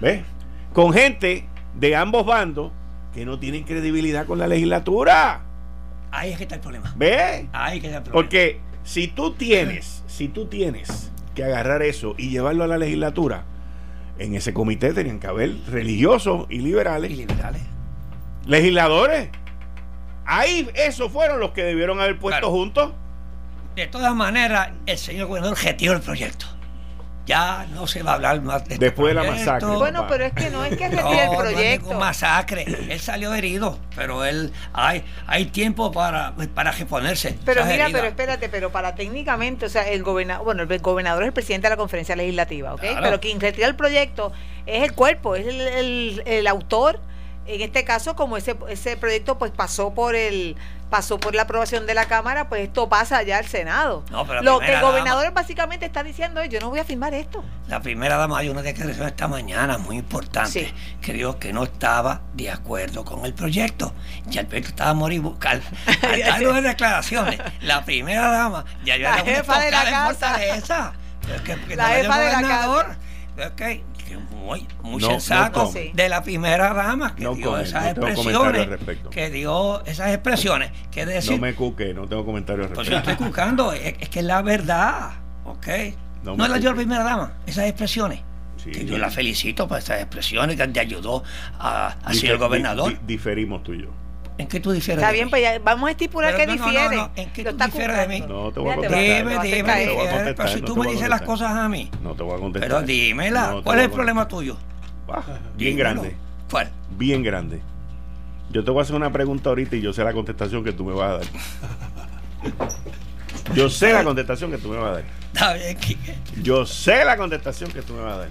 [0.00, 0.22] ¿Ves?
[0.74, 2.72] Con gente de ambos bandos
[3.14, 5.40] que no tienen credibilidad con la legislatura.
[6.10, 6.92] Ahí es que está el problema.
[6.96, 7.46] ¿Ves?
[7.52, 8.12] Ahí es que está el problema.
[8.12, 13.44] Porque si tú tienes, si tú tienes que agarrar eso y llevarlo a la legislatura,
[14.18, 17.10] en ese comité tenían que haber religiosos y liberales.
[17.10, 17.73] Y liberales
[18.46, 19.28] legisladores.
[20.26, 22.92] Ahí esos fueron los que debieron haber puesto juntos.
[23.76, 26.46] De todas maneras, el señor gobernador retiró el proyecto.
[27.26, 29.66] Ya no se va a hablar más de este Después de la masacre.
[29.66, 31.92] Bueno, pero es que no es que retire el proyecto.
[31.94, 32.64] No, masacre.
[32.90, 37.38] Él salió herido, pero él hay, hay tiempo para, para reponerse.
[37.46, 41.28] Pero mira, pero espérate, pero para técnicamente, o sea, el gobernador, bueno, el gobernador es
[41.28, 42.82] el presidente de la conferencia legislativa, ¿ok?
[43.00, 44.30] Pero quien retira el proyecto
[44.66, 47.00] es el cuerpo, es el, el, el autor
[47.46, 50.56] en este caso, como ese, ese proyecto pues pasó por el
[50.90, 54.04] pasó por la aprobación de la Cámara, pues esto pasa allá al Senado.
[54.42, 57.42] Lo que el gobernador básicamente está diciendo es, yo no voy a firmar esto.
[57.66, 62.20] La primera dama hay una declaración esta mañana muy importante que dijo que no estaba
[62.34, 63.92] de acuerdo con el proyecto.
[64.26, 65.62] Ya el proyecto estaba moribucal.
[66.32, 67.40] Hay unas declaraciones.
[67.60, 70.38] La primera dama ya la jefa de la casa.
[71.74, 72.98] la jefa de la casa
[74.30, 78.68] muy, muy sensato de la primera dama que dio esas expresiones
[79.10, 83.10] que dio esas expresiones que decir no me cuque no tengo comentarios al respecto.
[83.10, 85.12] estoy cucando es, que es la verdad
[85.44, 85.66] ok.
[86.22, 88.20] No, la dio la primera dama esas expresiones
[88.64, 91.22] que yo la felicito por esas expresiones que te ayudó
[91.58, 92.98] a, a ser el gobernador.
[93.06, 94.03] diferimos tú y yo
[94.36, 95.02] ¿En qué tú difieres?
[95.02, 96.96] Está bien, pues ya vamos a estipular que difiere.
[96.96, 98.20] No, ¿En qué tú difieres de mí?
[98.20, 99.00] No te voy a contestar.
[99.00, 101.90] Dime, dime, pero si tú me dices las cosas a mí.
[102.02, 102.68] No te voy a contestar.
[102.68, 103.60] Pero dímela.
[103.62, 104.56] ¿Cuál es el problema tuyo?
[105.56, 106.16] bien grande.
[106.50, 106.70] ¿Cuál?
[106.96, 107.60] Bien grande.
[108.50, 110.84] Yo te voy a hacer una pregunta ahorita y yo sé la contestación que tú
[110.84, 111.24] me vas a dar.
[113.52, 115.04] Yo sé la contestación que tú me vas a dar.
[115.32, 115.76] Está bien,
[116.42, 118.28] Yo sé la contestación que tú me vas a dar.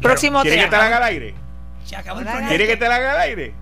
[0.00, 1.34] Próximo ¿Quiere que te la haga al aire?
[2.48, 3.54] ¿Quiere que te la haga al aire?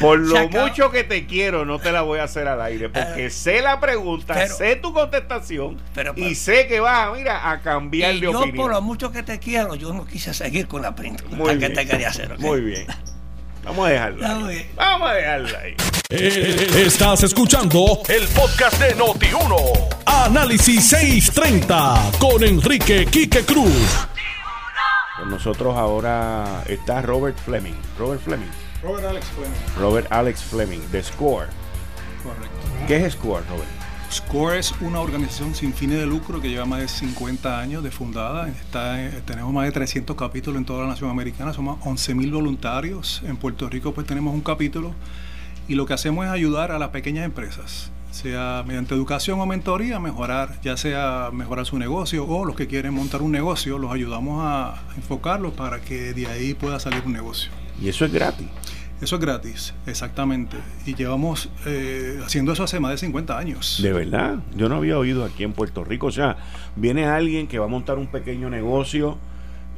[0.00, 3.26] Por lo mucho que te quiero, no te la voy a hacer al aire, porque
[3.26, 5.76] eh, sé la pregunta, sé tu contestación
[6.16, 8.56] y sé que vas, mira, a cambiar de opinión.
[8.56, 11.70] Yo por lo mucho que te quiero, yo no quise seguir con la pregunta que
[11.70, 12.38] te quería hacer.
[12.38, 12.86] Muy bien.
[13.64, 14.28] Vamos a dejarlo.
[14.76, 15.74] Vamos a dejarlo ahí.
[16.10, 19.88] Eh, estás escuchando el podcast de Noti1.
[20.06, 24.08] Análisis 630 con Enrique Quique Cruz.
[25.18, 27.74] Con nosotros ahora está Robert Fleming.
[27.98, 28.50] Robert Fleming.
[28.82, 29.58] Robert Alex Fleming.
[29.76, 31.48] Robert Alex Fleming, de SCORE.
[32.22, 32.86] Correcto.
[32.86, 33.68] ¿Qué es SCORE, Robert?
[34.10, 37.90] SCORE es una organización sin fines de lucro que lleva más de 50 años de
[37.90, 38.48] fundada.
[38.48, 38.96] Está,
[39.26, 43.22] tenemos más de 300 capítulos en toda la nación americana, somos 11.000 voluntarios.
[43.26, 44.94] En Puerto Rico pues tenemos un capítulo
[45.68, 50.00] y lo que hacemos es ayudar a las pequeñas empresas, sea mediante educación o mentoría,
[50.00, 54.42] mejorar, ya sea mejorar su negocio o los que quieren montar un negocio, los ayudamos
[54.44, 57.52] a enfocarlos para que de ahí pueda salir un negocio.
[57.80, 58.48] ¿Y eso es gratis?
[59.00, 60.56] Eso es gratis, exactamente.
[60.84, 63.78] Y llevamos eh, haciendo eso hace más de 50 años.
[63.80, 66.08] De verdad, yo no había oído aquí en Puerto Rico.
[66.08, 66.38] O sea,
[66.74, 69.16] viene alguien que va a montar un pequeño negocio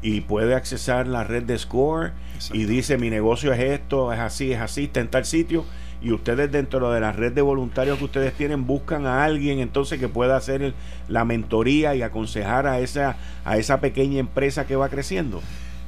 [0.01, 2.13] y puede accesar la red de Score
[2.55, 5.67] y dice mi negocio es esto, es así, es así, está en tal sitio.
[6.03, 9.99] Y ustedes dentro de la red de voluntarios que ustedes tienen buscan a alguien entonces
[9.99, 10.75] que pueda hacer
[11.09, 15.43] la mentoría y aconsejar a esa, a esa pequeña empresa que va creciendo.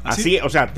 [0.04, 0.72] Así, o sea,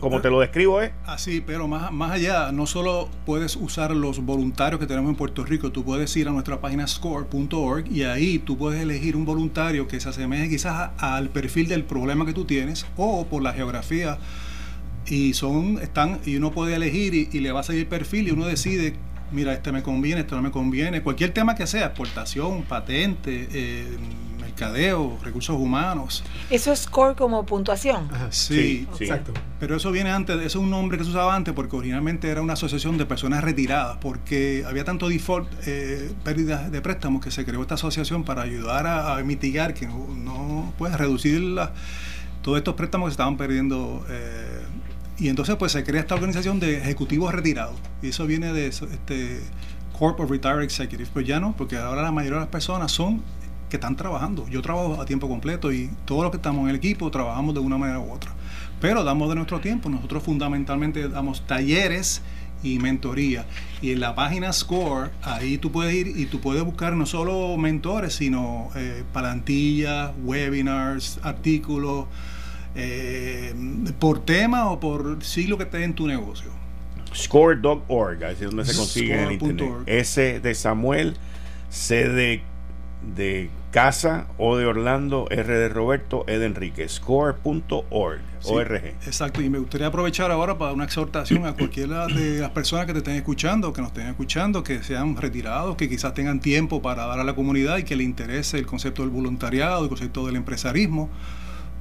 [0.00, 0.90] como te lo describo es.
[1.04, 5.44] Así, pero más, más allá, no solo puedes usar los voluntarios que tenemos en Puerto
[5.44, 9.86] Rico, tú puedes ir a nuestra página score.org y ahí tú puedes elegir un voluntario
[9.86, 14.18] que se asemeje quizás al perfil del problema que tú tienes o por la geografía
[15.06, 18.46] y son están y uno puede elegir y, le va a seguir perfil y uno
[18.46, 18.94] decide
[19.32, 23.96] mira este me conviene esto no me conviene cualquier tema que sea exportación patente eh,
[24.56, 26.24] mercadeo, recursos humanos.
[26.48, 28.08] ¿Eso es score como puntuación?
[28.30, 29.32] sí, exacto.
[29.60, 32.40] Pero eso viene antes, eso es un nombre que se usaba antes porque originalmente era
[32.40, 37.44] una asociación de personas retiradas, porque había tanto default, eh, pérdidas de préstamos, que se
[37.44, 41.42] creó esta asociación para ayudar a, mitigar, que no, no puedes reducir
[42.42, 44.06] todos estos préstamos que se estaban perdiendo.
[44.08, 44.62] Eh,
[45.18, 47.76] y entonces pues se crea esta organización de ejecutivos retirados.
[48.02, 49.40] Y eso viene de este
[49.98, 51.10] Corp of Retired Executives.
[51.12, 53.22] Pues ya no, porque ahora la mayoría de las personas son
[53.70, 54.46] que están trabajando.
[54.48, 57.60] Yo trabajo a tiempo completo y todos los que estamos en el equipo trabajamos de
[57.60, 58.32] una manera u otra.
[58.80, 59.88] Pero damos de nuestro tiempo.
[59.88, 62.22] Nosotros fundamentalmente damos talleres
[62.62, 63.46] y mentoría.
[63.80, 67.56] Y en la página Score, ahí tú puedes ir y tú puedes buscar no solo
[67.56, 72.06] mentores, sino eh, palantillas, webinars, artículos,
[72.76, 73.54] eh,
[73.98, 76.50] por tema o por siglo que esté en tu negocio.
[77.14, 79.82] Score.org, ahí es donde se consigue en el internet.
[79.86, 81.16] S de Samuel,
[81.70, 82.42] C de
[83.14, 88.20] de Casa, O de Orlando, R de Roberto, E de Enrique, score.org.
[89.06, 92.92] exacto, y me gustaría aprovechar ahora para una exhortación a cualquiera de las personas que
[92.92, 97.06] te estén escuchando, que nos estén escuchando, que sean retirados, que quizás tengan tiempo para
[97.06, 100.36] dar a la comunidad y que le interese el concepto del voluntariado, el concepto del
[100.36, 101.10] empresarismo,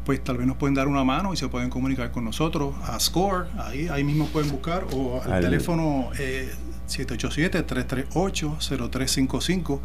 [0.06, 2.98] pues tal vez nos pueden dar una mano y se pueden comunicar con nosotros a
[3.00, 6.54] Score, ahí, ahí mismo pueden buscar, o al, teléfono eh,
[6.88, 9.80] 787-338-0355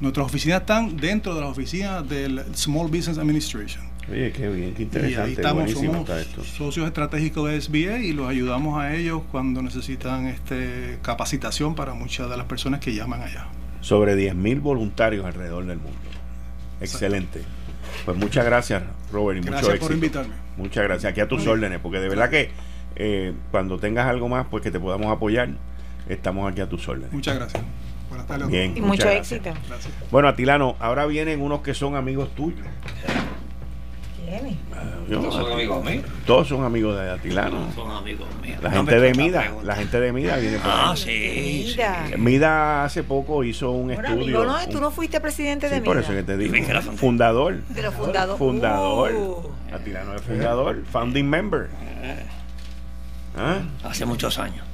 [0.00, 3.84] Nuestras oficinas están dentro de las oficinas del Small Business Administration.
[4.10, 5.20] Oye, qué bien, qué interesante.
[5.20, 6.08] Y ahí estamos, somos
[6.56, 12.30] socios estratégicos de SBA y los ayudamos a ellos cuando necesitan este, capacitación para muchas
[12.30, 13.48] de las personas que llaman allá.
[13.82, 15.98] Sobre 10.000 voluntarios alrededor del mundo.
[16.80, 17.42] Excelente.
[18.04, 18.82] Pues muchas gracias,
[19.12, 19.86] Robert, y gracias mucho éxito.
[19.86, 20.34] por invitarme.
[20.56, 21.10] Muchas gracias.
[21.10, 22.50] Aquí a tus órdenes, porque de verdad que
[22.96, 25.50] eh, cuando tengas algo más, pues que te podamos apoyar,
[26.08, 27.12] estamos aquí a tus órdenes.
[27.12, 27.62] Muchas gracias.
[28.48, 29.52] Bien, y mucho éxito.
[30.10, 32.66] Bueno, Atilano, ahora vienen unos que son amigos tuyos.
[35.10, 36.04] Todos son amigos míos.
[36.26, 37.72] Todos son amigos de Atilano.
[37.74, 38.58] Son amigos míos.
[38.62, 41.76] La gente de Mida, la gente de Mida viene por Ah, sí,
[42.16, 44.44] Mida hace poco hizo un estudio.
[44.44, 45.84] no, tú no fuiste presidente de Mida.
[45.84, 46.54] Por eso que te digo.
[46.96, 47.60] Fundador.
[47.74, 48.38] Pero fundador.
[48.38, 49.12] Fundador.
[49.12, 49.74] Uh.
[49.74, 51.68] Atilano es fundador, founding member.
[52.02, 52.26] Eh.
[53.36, 53.58] ¿Ah?
[53.84, 54.64] Hace muchos años.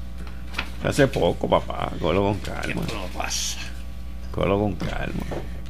[0.85, 1.91] Hace poco, papá.
[2.01, 2.83] Colo con calma.
[2.93, 3.59] No pasa.
[4.31, 5.25] Colo con calma.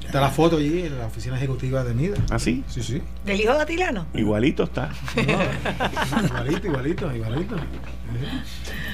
[0.07, 2.17] Está la foto allí en la oficina ejecutiva de MIDA.
[2.31, 2.65] ¿Ah, sí?
[2.69, 3.03] Sí, sí.
[3.25, 4.07] ¿Del hijo de Atilano?
[4.15, 4.91] Igualito está.
[5.17, 7.57] igualito, igualito, igualito.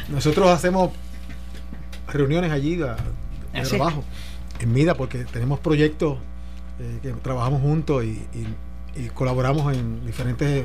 [0.08, 0.90] Nosotros hacemos
[2.08, 2.96] reuniones allí de, ¿Ah,
[3.62, 4.04] trabajo
[4.58, 6.16] en MIDA porque tenemos proyectos
[6.80, 8.26] eh, que trabajamos juntos y,
[9.14, 10.64] colaboramos en diferentes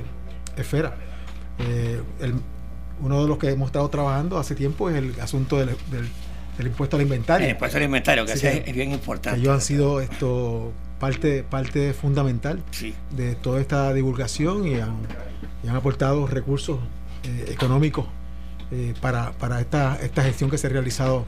[0.56, 0.94] esferas.
[1.60, 2.36] Eh, el,
[3.02, 6.10] uno de los que hemos estado trabajando hace tiempo es el asunto del, del
[6.66, 7.46] impuesto al inventario.
[7.46, 9.40] El impuesto al inventario, que, es bien importante.
[9.40, 12.64] Ellos han sido esto parte, parte fundamental
[13.12, 14.98] de toda esta divulgación y han,
[15.68, 16.80] han aportado recursos
[17.24, 18.08] eh, económicos
[18.72, 21.26] eh, para, para esta, esta gestión que se ha realizado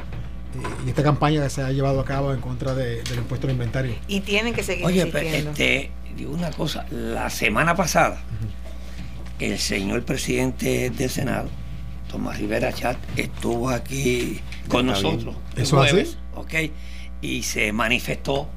[0.56, 3.54] eh, y esta campaña que se ha llevado a cabo en contra del impuesto al
[3.54, 3.96] inventario.
[4.08, 8.20] Y tienen que seguir Oye, pero este, digo una cosa, la semana pasada
[9.40, 11.50] el señor presidente del Senado,
[12.10, 15.36] Tomás Rivera Chat, estuvo aquí con nosotros.
[15.55, 16.53] ¿Eso jueves, ¿ok?
[17.22, 18.49] Y se manifestó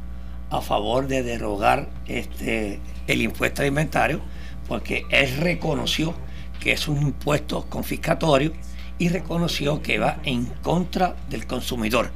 [0.50, 4.20] a favor de derogar este el impuesto al inventario
[4.68, 6.14] porque él reconoció
[6.60, 8.52] que es un impuesto confiscatorio
[8.98, 12.10] y reconoció que va en contra del consumidor.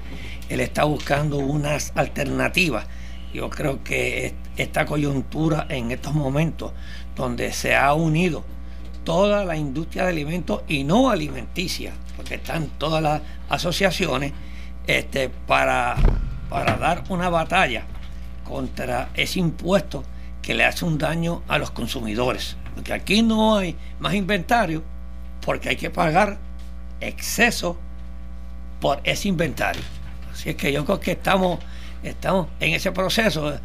[0.49, 2.87] Él está buscando unas alternativas.
[3.34, 6.72] Yo creo que esta coyuntura en estos momentos
[7.16, 8.45] donde se ha unido
[9.07, 14.33] toda la industria de alimentos y no alimenticia, porque están todas las asociaciones
[14.89, 15.95] este, para,
[16.51, 17.85] para dar una batalla
[18.45, 20.03] contra ese impuesto
[20.43, 22.57] que le hace un daño a los consumidores.
[22.75, 24.83] Porque aquí no hay más inventario
[25.41, 26.39] porque hay que pagar
[27.01, 27.79] exceso
[28.81, 29.83] por ese inventario.
[30.33, 31.61] Así es que yo creo que estamos,
[32.03, 33.57] estamos en ese proceso.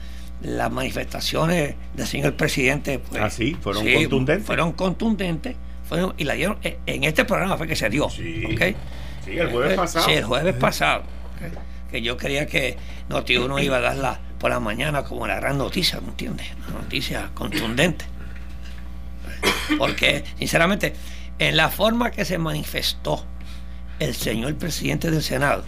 [0.42, 4.46] Las manifestaciones del señor presidente pues, ah, sí, fueron contundentes.
[4.46, 5.56] Fueron contundentes
[6.18, 8.10] y la dieron eh, en este programa fue que se dio.
[8.10, 8.46] Sí,
[9.28, 10.06] el jueves pasado.
[10.06, 11.04] Sí, el jueves pasado.
[11.90, 12.78] Que yo creía que
[13.10, 16.48] Noti uno iba a darla por la mañana como la gran noticia, ¿me entiendes?
[16.70, 18.06] Una noticia contundente.
[19.78, 20.94] Porque, sinceramente,
[21.40, 23.26] en la forma que se manifestó
[24.00, 25.66] el señor presidente del Senado,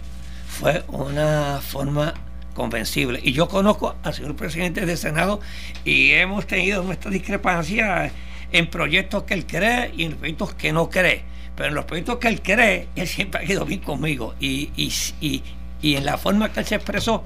[0.48, 2.14] fue una forma
[2.54, 3.20] convencible.
[3.22, 5.40] Y yo conozco al señor presidente del Senado
[5.84, 8.10] y hemos tenido nuestra discrepancia
[8.52, 11.22] en proyectos que él cree y en proyectos que no cree.
[11.56, 14.34] Pero en los proyectos que él cree, él siempre ha ido bien conmigo.
[14.40, 15.42] Y, y,
[15.82, 17.24] y, en la forma que él se expresó,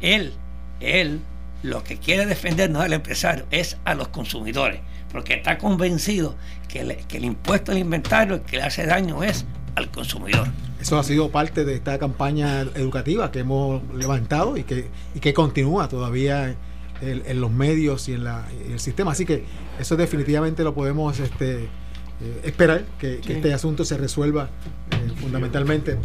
[0.00, 0.32] él,
[0.80, 1.20] él
[1.62, 4.80] lo que quiere defender no es al empresario, es a los consumidores
[5.12, 6.36] porque está convencido
[6.68, 10.48] que, el impuesto al inventario que le hace daño es al consumidor.
[10.80, 15.34] Eso ha sido parte de esta campaña educativa que hemos levantado y que, y que
[15.34, 16.56] continúa todavía
[17.02, 19.12] en, los medios y en, la, el sistema.
[19.12, 19.44] Así que
[19.78, 24.48] eso definitivamente lo podemos este, eh, esperar, que, este asunto se resuelva
[24.90, 25.98] eh, fundamentalmente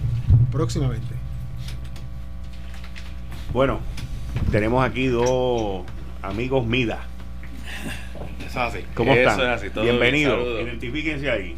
[0.52, 1.16] próximamente.
[3.54, 3.80] Bueno,
[4.52, 5.84] tenemos aquí dos
[6.22, 7.08] amigos Mida
[8.94, 9.60] ¿Cómo están?
[9.82, 10.62] Bienvenido.
[10.62, 11.56] Identifíquense ahí.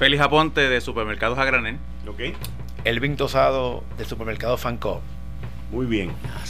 [0.00, 1.76] Félix Aponte de Supermercados a Granel.
[2.06, 2.34] Ok.
[2.84, 5.02] Elvin Tosado de Supermercado Fanco.
[5.70, 6.10] Muy bien.
[6.24, 6.42] Ah,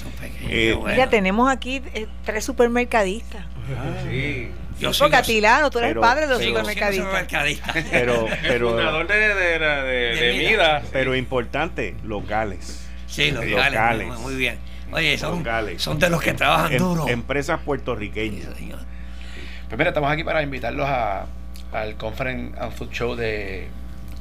[0.48, 3.44] eh, ya tenemos aquí eh, tres supermercadistas.
[3.76, 4.52] Ah, sí.
[4.78, 7.74] Yo soy Catilano, tú eres padre de los supermercadistas.
[7.90, 10.82] Pero, pero, el fundador de, de, de, Mida.
[10.92, 12.88] Pero importante, locales.
[13.08, 14.16] Sí, locales.
[14.20, 14.60] Muy bien.
[14.92, 15.44] Oye, son,
[15.78, 17.08] son de los que trabajan em, duro.
[17.08, 18.46] Empresas puertorriqueñas.
[18.46, 21.26] Pues mira, estamos aquí para invitarlos a,
[21.72, 23.68] al Conference and Food Show de,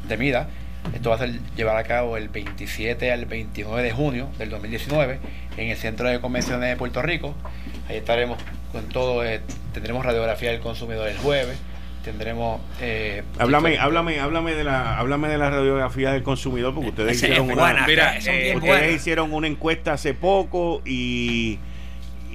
[0.07, 0.47] de MIDA.
[0.93, 5.19] Esto va a ser llevar a cabo el 27 al 29 de junio del 2019
[5.57, 7.35] en el Centro de Convenciones de Puerto Rico.
[7.89, 8.37] Ahí estaremos
[8.71, 9.41] con todo, eh,
[9.73, 11.57] tendremos radiografía del consumidor el jueves,
[12.03, 17.17] tendremos eh, háblame háblame háblame de la háblame de la radiografía del consumidor porque ustedes
[17.17, 21.59] hicieron una eh, ustedes hicieron una encuesta hace poco y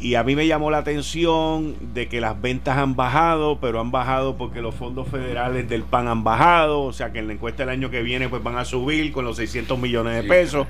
[0.04, 3.90] y a mí me llamó la atención de que las ventas han bajado, pero han
[3.90, 7.62] bajado porque los fondos federales del PAN han bajado, o sea que en la encuesta
[7.62, 10.66] del año que viene pues van a subir con los 600 millones de pesos.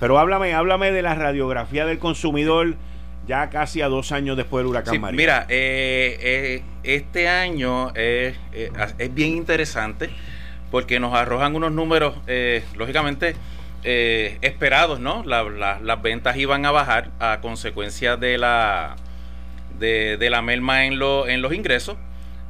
[0.00, 2.74] Pero háblame, háblame de la radiografía del consumidor
[3.26, 5.16] ya casi a dos años después del huracán María.
[5.18, 8.34] Mira, eh, eh, este año eh,
[8.96, 10.08] es bien interesante
[10.70, 12.14] porque nos arrojan unos números,
[12.76, 13.34] lógicamente,
[13.82, 15.24] eh, esperados, ¿no?
[15.24, 18.96] las ventas iban a bajar a consecuencia de la
[19.78, 21.96] de, la merma en, en los ingresos.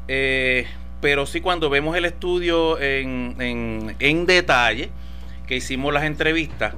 [0.08, 0.66] Eh,
[1.00, 3.36] pero sí cuando vemos el estudio en,
[3.98, 4.90] en, detalle,
[5.46, 6.74] que hicimos las entrevistas,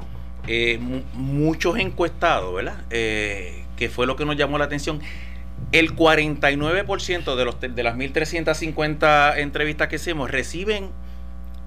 [0.47, 0.79] eh,
[1.15, 2.85] muchos encuestados, ¿verdad?
[2.89, 5.01] que fue lo que nos llamó la atención.
[5.73, 10.91] El 49% de, los, de las 1.350 entrevistas que hicimos reciben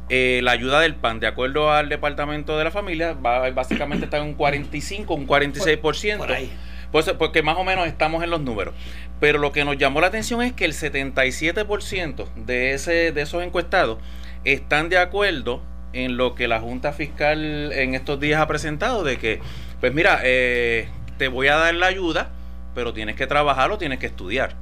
[0.09, 4.17] eh, la ayuda del PAN, de acuerdo al Departamento de la Familia, va, básicamente está
[4.17, 6.17] en un 45, un 46%.
[6.17, 6.51] Por, ahí.
[6.91, 8.73] Pues, porque más o menos estamos en los números.
[9.19, 13.43] Pero lo que nos llamó la atención es que el 77% de, ese, de esos
[13.43, 13.97] encuestados
[14.43, 15.61] están de acuerdo
[15.93, 19.39] en lo que la Junta Fiscal en estos días ha presentado, de que,
[19.79, 22.29] pues mira, eh, te voy a dar la ayuda,
[22.75, 24.55] pero tienes que trabajar o tienes que estudiar.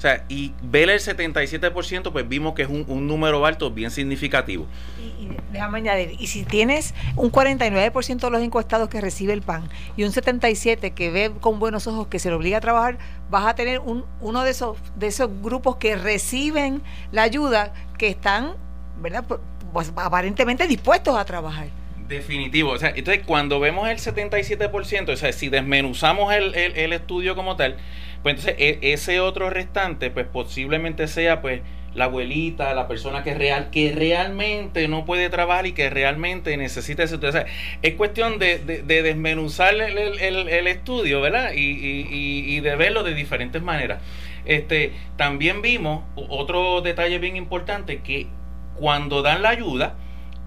[0.00, 4.66] O sea, y ver el 77%, pues vimos que es un, número alto bien significativo.
[4.98, 9.68] Y, déjame añadir, y si tienes un 49% de los encuestados que recibe el PAN
[9.98, 12.96] y un 77% que ve con buenos ojos que se le obliga a trabajar,
[13.28, 16.80] vas a tener un, uno de esos, de esos grupos que reciben
[17.12, 18.54] la ayuda que están,
[19.02, 19.22] ¿verdad?
[19.70, 21.66] Pues, aparentemente dispuestos a trabajar.
[22.10, 22.72] Definitivo.
[22.72, 27.56] O sea, entonces cuando vemos el 77%, o sea, si desmenuzamos el, el estudio como
[27.56, 27.76] tal,
[28.22, 31.62] pues entonces e, ese otro restante, pues posiblemente sea pues
[31.94, 37.02] la abuelita, la persona que real, que realmente no puede trabajar y que realmente necesita
[37.02, 37.44] ese estudio.
[37.82, 41.52] es cuestión de, de, desmenuzar el, el, estudio, ¿verdad?
[41.52, 44.00] Y, y, y, de verlo de diferentes maneras.
[44.44, 48.28] Este, también vimos otro detalle bien importante, que
[48.76, 49.96] cuando dan la ayuda,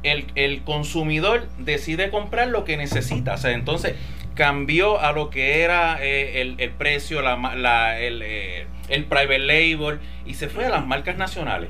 [0.04, 3.34] el, el consumidor decide comprar lo que necesita.
[3.34, 3.96] O sea, entonces
[4.36, 10.50] cambió a lo que era eh, el, precio, la, eh, el, private label y se
[10.50, 11.70] fue a las marcas nacionales.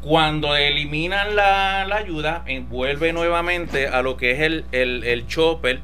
[0.00, 5.80] Cuando eliminan la, ayuda, eh, vuelve nuevamente a lo que es el, el, chopper,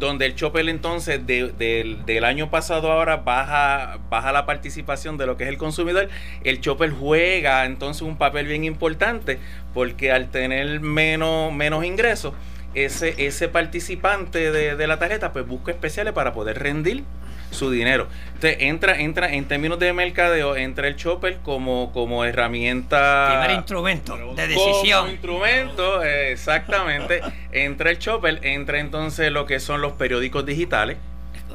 [0.00, 5.44] donde el chopper entonces del año pasado ahora baja, baja la participación de lo que
[5.44, 6.08] es el consumidor.
[6.42, 9.38] El chopper juega entonces un papel bien importante
[9.74, 12.32] porque al tener menos, menos ingresos,
[12.74, 17.04] ese, ese participante de, la tarjeta pues busca especiales para poder rendir
[17.50, 18.06] su dinero.
[18.34, 23.40] Entonces entra, entra en términos de mercadeo, entra el chopper como, como herramienta.
[23.40, 25.00] Primer instrumento de decisión.
[25.00, 27.20] Como instrumento, exactamente.
[27.52, 30.96] entra el chopper, entra entonces lo que son los periódicos digitales.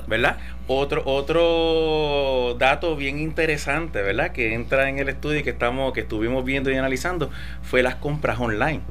[0.07, 0.37] ¿Verdad?
[0.67, 4.33] Otro, otro dato bien interesante, ¿verdad?
[4.33, 7.31] Que entra en el estudio que estamos, que estuvimos viendo y analizando,
[7.63, 8.81] fue las compras online.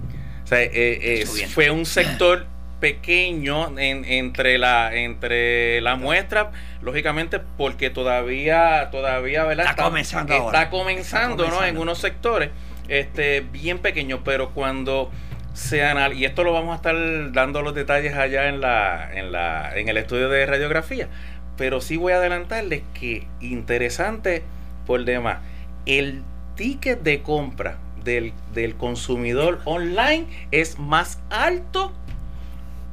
[0.45, 2.47] O sea, eh, eh, fue un sector
[2.85, 6.51] pequeño entre la entre la muestra
[6.83, 9.71] lógicamente porque todavía todavía ¿verdad?
[9.71, 11.65] está, comenzando está comenzando, ¿no?
[11.65, 12.51] en unos sectores
[12.89, 15.11] este bien pequeños pero cuando
[15.55, 16.95] se analiza y esto lo vamos a estar
[17.33, 21.09] dando los detalles allá en la en la en el estudio de radiografía
[21.57, 24.43] pero sí voy a adelantarles que interesante
[24.87, 25.39] por demás
[25.87, 26.23] el
[26.55, 28.33] ticket de compra del,
[28.77, 31.93] consumidor online es más alto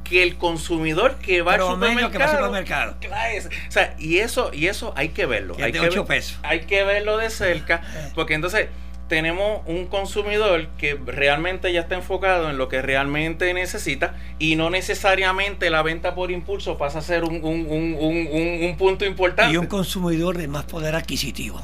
[0.04, 2.96] que el consumidor que va al supermercado.
[3.00, 5.56] o sea, y eso, y eso hay que verlo.
[5.60, 6.38] hay, que pesos.
[6.42, 7.82] hay que verlo de cerca,
[8.14, 8.68] porque entonces
[9.08, 14.70] tenemos un consumidor que realmente ya está enfocado en lo que realmente necesita y no
[14.70, 19.52] necesariamente la venta por impulso pasa a ser un, un, un, un punto importante.
[19.52, 21.60] Y un consumidor de más poder adquisitivo.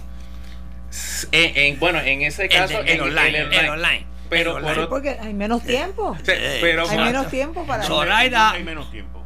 [1.32, 4.58] En, bueno, en ese caso, en, online, Pero
[4.88, 6.16] porque hay menos tiempo.
[6.60, 8.52] pero hay menos tiempo para Zoraida.
[8.52, 9.18] Hay menos tiempo.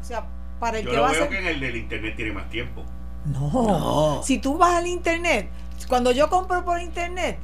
[0.00, 0.26] O sea,
[0.58, 2.48] para el Yo que lo va veo a que en el del internet tiene más
[2.50, 2.84] tiempo.
[3.24, 4.22] No.
[4.24, 5.48] Si tú vas al internet,
[5.88, 7.38] cuando yo compro por internet,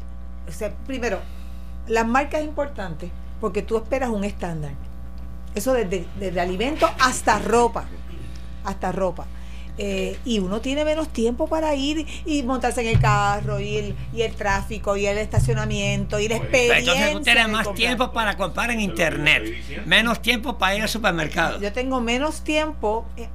[0.49, 1.21] o sea, primero,
[1.87, 4.73] las marcas importantes, porque tú esperas un estándar.
[5.55, 7.85] Eso desde, desde alimentos hasta ropa.
[8.65, 9.27] Hasta ropa.
[9.79, 13.95] Eh, y uno tiene menos tiempo para ir y montarse en el carro y el,
[14.14, 16.79] y el tráfico y el estacionamiento y la experiencia.
[16.79, 19.45] Entonces tú tienes más tiempo para comprar en internet,
[19.85, 21.61] menos tiempo para ir al supermercado.
[21.61, 23.29] Yo tengo menos tiempo eh,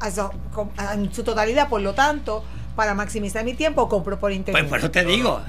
[0.94, 2.44] en su totalidad, por lo tanto,
[2.76, 4.64] para maximizar mi tiempo compro por internet.
[4.64, 5.42] Pues por eso te digo.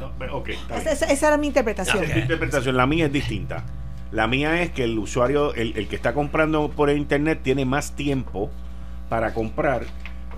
[0.84, 2.05] esa, era mi interpretación.
[2.05, 3.64] interpretación, la mía es distinta.
[4.11, 7.93] La mía es que el usuario, el, el que está comprando por internet, tiene más
[7.93, 8.51] tiempo
[9.09, 9.86] para comprar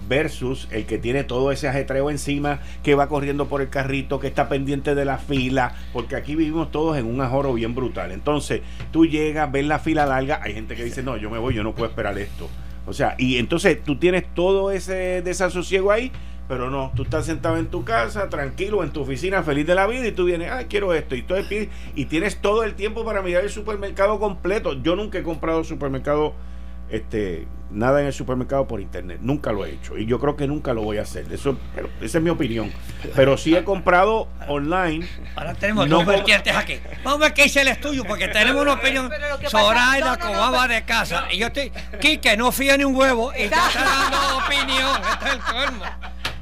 [0.09, 4.26] versus el que tiene todo ese ajetreo encima, que va corriendo por el carrito, que
[4.26, 8.12] está pendiente de la fila, porque aquí vivimos todos en un ajoro bien brutal.
[8.12, 11.55] Entonces, tú llegas, ves la fila larga, hay gente que dice, no, yo me voy,
[11.55, 12.48] yo no puedo esperar esto.
[12.86, 16.12] O sea, y entonces tú tienes todo ese desasosiego ahí,
[16.46, 19.86] pero no, tú estás sentado en tu casa, tranquilo, en tu oficina, feliz de la
[19.86, 21.34] vida, y tú vienes, ay, quiero esto, y, tú,
[21.94, 24.74] y tienes todo el tiempo para mirar el supermercado completo.
[24.82, 26.34] Yo nunca he comprado supermercado
[26.90, 29.18] este, nada en el supermercado por internet.
[29.20, 29.99] Nunca lo he hecho.
[29.99, 31.31] Y yo creo que nunca lo voy a hacer.
[31.33, 31.59] Eso,
[32.01, 32.72] esa es mi opinión.
[33.14, 35.07] Pero sí he comprado online.
[35.35, 36.79] Ahora tenemos dos vertientes aquí.
[37.03, 39.11] Vamos a ver qué dice el estudio, porque tenemos una opinión.
[39.49, 41.27] Zoraida va de casa.
[41.31, 41.72] Y yo estoy.
[42.01, 43.33] Quique, no fía ni un huevo.
[43.37, 45.01] Y está dando opinión.
[45.12, 45.85] Este es el colmo.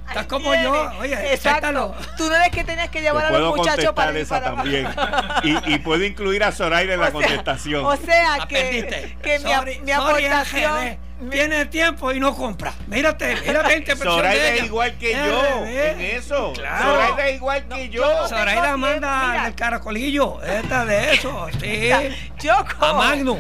[0.09, 1.95] Estás como yo, oye, exacto.
[2.19, 4.87] Tú no eres que tenías que llevar a los muchachos para esa también.
[5.43, 7.83] y, y puedo incluir a Zoraida en la contestación.
[7.83, 10.99] O sea que, que mi, mi aportación
[11.31, 12.73] tiene tiempo y no compra.
[12.87, 16.53] Mírate, mírate interpretación Zoraida es igual que yo en eso.
[16.55, 16.93] Claro.
[16.93, 18.29] Zoraida es igual que yo.
[18.29, 20.43] Zoraida manda el caracolillo.
[20.43, 21.91] Esta de eso, sí.
[22.41, 23.39] Yo A Magnum.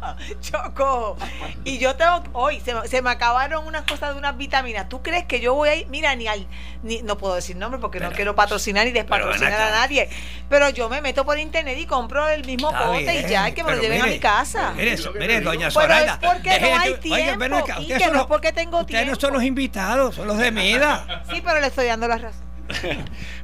[0.40, 1.16] Choco.
[1.64, 4.88] Y yo tengo, hoy se, me acabaron unas cosas de unas vitaminas.
[4.88, 5.86] ¿Tú crees que yo voy a ir?
[5.88, 6.46] Mira, ni al,
[6.82, 10.08] ni, no puedo decir nombre porque no quiero patrocinar ni despatrocinar a nadie.
[10.48, 13.74] Pero yo me meto por internet y compro el mismo bote y ya, que me
[13.74, 14.72] lo lleven a mi casa.
[14.76, 16.18] Mire, mire, doña Zoraida.
[16.20, 17.44] Pero es porque no hay tiempo.
[17.80, 19.02] y que no es porque tengo tiempo.
[19.02, 21.22] Ustedes no son los invitados, son los de Mida.
[21.30, 22.42] Sí, pero le estoy dando la razón.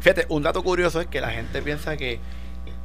[0.01, 2.21] Fíjate, un dato curioso es que la gente piensa que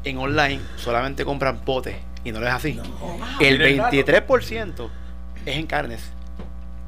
[0.03, 2.79] en online solamente compran potes y no lo es así.
[3.39, 4.89] El 23%
[5.45, 6.11] es en carnes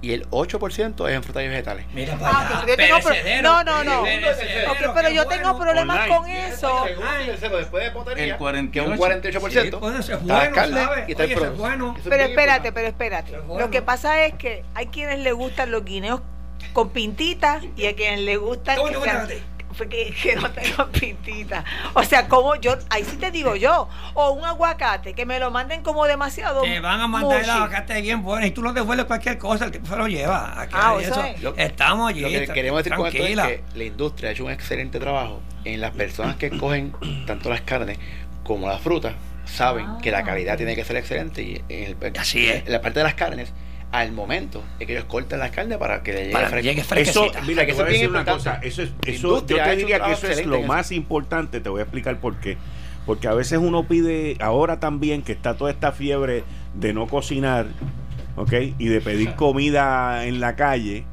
[0.01, 1.85] y el 8% es en frutas y vegetales.
[1.93, 2.65] Mira ah,
[3.41, 4.03] no, no, no.
[4.95, 6.85] pero yo tengo problemas con eso.
[7.27, 11.95] Después de potería, que un 48% sí, bueno, carne y está el bueno.
[12.07, 13.37] Pero espérate, pero espérate.
[13.57, 16.21] Lo que pasa es que hay quienes le gustan los guineos
[16.73, 18.77] con pintitas y a quienes le gustan
[19.87, 21.63] que que, que, no tengo pintita.
[21.93, 25.51] O sea, como yo, ahí sí te digo yo, o un aguacate, que me lo
[25.51, 26.61] manden como demasiado.
[26.61, 29.71] Te van a mandar el aguacate bien bueno y tú lo devuelves cualquier cosa, el
[29.71, 30.67] tipo se lo lleva.
[30.71, 31.23] ah, eso,
[31.57, 32.21] estamos allí.
[32.21, 35.41] Lo que queremos decir con esto es que la industria ha hecho un excelente trabajo
[35.63, 36.93] en las personas que cogen
[37.25, 37.97] tanto las carnes
[38.43, 39.13] como las frutas,
[39.45, 42.65] saben que la calidad tiene que ser excelente y en, Así es.
[42.65, 43.51] en la parte de las carnes
[43.91, 47.27] al momento es que ellos cortan la carne para que le llegue, para llegue Eso,
[47.47, 48.59] mira, que eso es una cosa.
[48.61, 51.59] Eso es, eso, yo te diría que eso es lo más importante.
[51.59, 52.57] Te voy a explicar por qué.
[53.05, 56.43] Porque a veces uno pide, ahora también que está toda esta fiebre
[56.75, 57.65] de no cocinar,
[58.35, 58.53] ¿ok?
[58.77, 61.05] Y de pedir comida en la calle.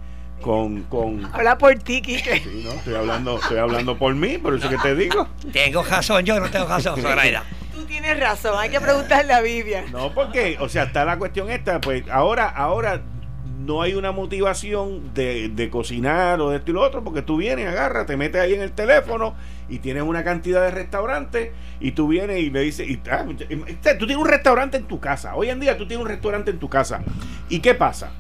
[0.43, 4.55] Con, con habla por ti Kike sí, no, estoy hablando estoy hablando por mí por
[4.55, 7.43] eso que te digo tengo razón yo no tengo razón Zoraida
[7.85, 9.91] tienes razón, hay que preguntarle a Vivian.
[9.93, 13.03] No, porque, o sea, está la cuestión esta, pues ahora, ahora
[13.67, 17.67] no hay una motivación de, cocinar o de esto y lo otro, porque tú vienes,
[17.67, 19.35] agarras, te metes ahí en el teléfono
[19.69, 21.51] y tienes una cantidad de restaurantes
[21.81, 25.35] y tú vienes y le dices, y, ah, tú tienes un restaurante en tu casa,
[25.35, 27.03] hoy en día tú tienes un restaurante en tu casa.
[27.49, 28.13] ¿Y qué pasa?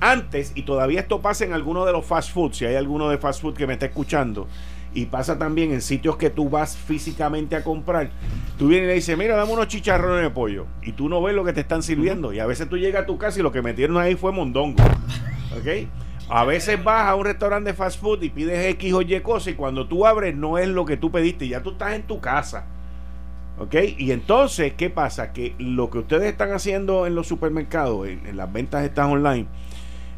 [0.00, 3.16] Antes, y todavía esto pasa en alguno de los fast food, si hay alguno de
[3.16, 4.46] fast food que me está escuchando,
[4.94, 8.10] y pasa también en sitios que tú vas físicamente a comprar.
[8.56, 10.66] Tú vienes y le dices, mira, dame unos chicharrones de pollo.
[10.82, 12.32] Y tú no ves lo que te están sirviendo.
[12.32, 14.82] Y a veces tú llegas a tu casa y lo que metieron ahí fue mondongo.
[15.58, 15.88] ¿Ok?
[16.30, 19.48] A veces vas a un restaurante de fast food y pides X o Y cosas
[19.48, 21.48] y cuando tú abres no es lo que tú pediste.
[21.48, 22.66] Ya tú estás en tu casa.
[23.58, 23.74] ¿Ok?
[23.98, 25.32] Y entonces, ¿qué pasa?
[25.32, 29.46] Que lo que ustedes están haciendo en los supermercados, en, en las ventas estas online,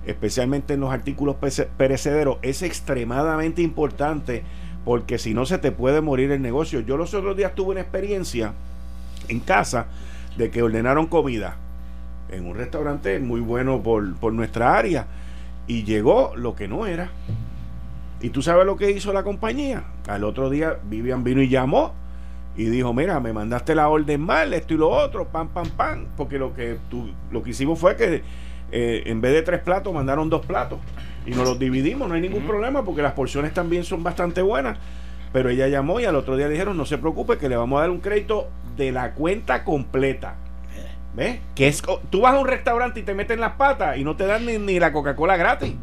[0.06, 1.36] especialmente en los artículos
[1.76, 4.44] perecederos, es extremadamente importante
[4.86, 6.78] porque si no se te puede morir el negocio.
[6.78, 8.52] Yo los otros días tuve una experiencia
[9.26, 9.86] en casa
[10.36, 11.56] de que ordenaron comida
[12.30, 15.08] en un restaurante muy bueno por, por nuestra área
[15.66, 17.10] y llegó lo que no era.
[18.20, 19.82] ¿Y tú sabes lo que hizo la compañía?
[20.06, 21.92] Al otro día Vivian vino y llamó
[22.56, 26.06] y dijo, mira, me mandaste la orden mal, esto y lo otro, pam, pam, pam,
[26.16, 28.22] porque lo que, tú, lo que hicimos fue que
[28.70, 30.78] eh, en vez de tres platos mandaron dos platos
[31.26, 34.78] y nos los dividimos, no hay ningún problema porque las porciones también son bastante buenas.
[35.32, 37.80] Pero ella llamó y al otro día dijeron, no se preocupe, que le vamos a
[37.82, 40.36] dar un crédito de la cuenta completa.
[41.14, 41.40] ¿Ves?
[41.54, 44.26] Que es, tú vas a un restaurante y te meten las patas y no te
[44.26, 45.74] dan ni, la Coca-Cola gratis.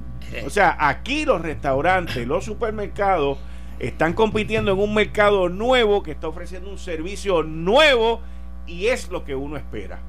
[0.46, 3.38] O sea, aquí los restaurantes, los supermercados
[3.80, 8.22] están compitiendo en un mercado nuevo que está ofreciendo un servicio nuevo
[8.66, 10.00] y es lo que uno espera.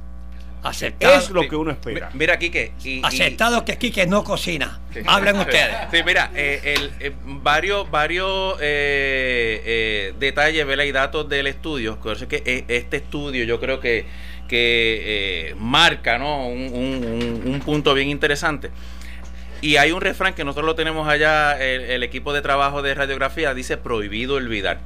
[0.65, 1.19] Aceptado.
[1.19, 2.11] Es lo que uno espera.
[2.15, 2.73] Mira, Quique.
[2.83, 4.81] Y, Aceptado que Quique no cocina.
[5.07, 5.77] Hablen ustedes.
[5.93, 11.99] Sí, mira, eh, el, eh, varios, varios eh, detalles y datos del estudio.
[12.29, 14.07] que este estudio yo creo que,
[14.49, 16.49] que marca ¿no?
[16.49, 18.71] un, punto bien interesante.
[19.61, 23.53] Y hay un refrán que nosotros lo tenemos allá, el equipo de trabajo de radiografía
[23.53, 24.81] dice prohibido olvidar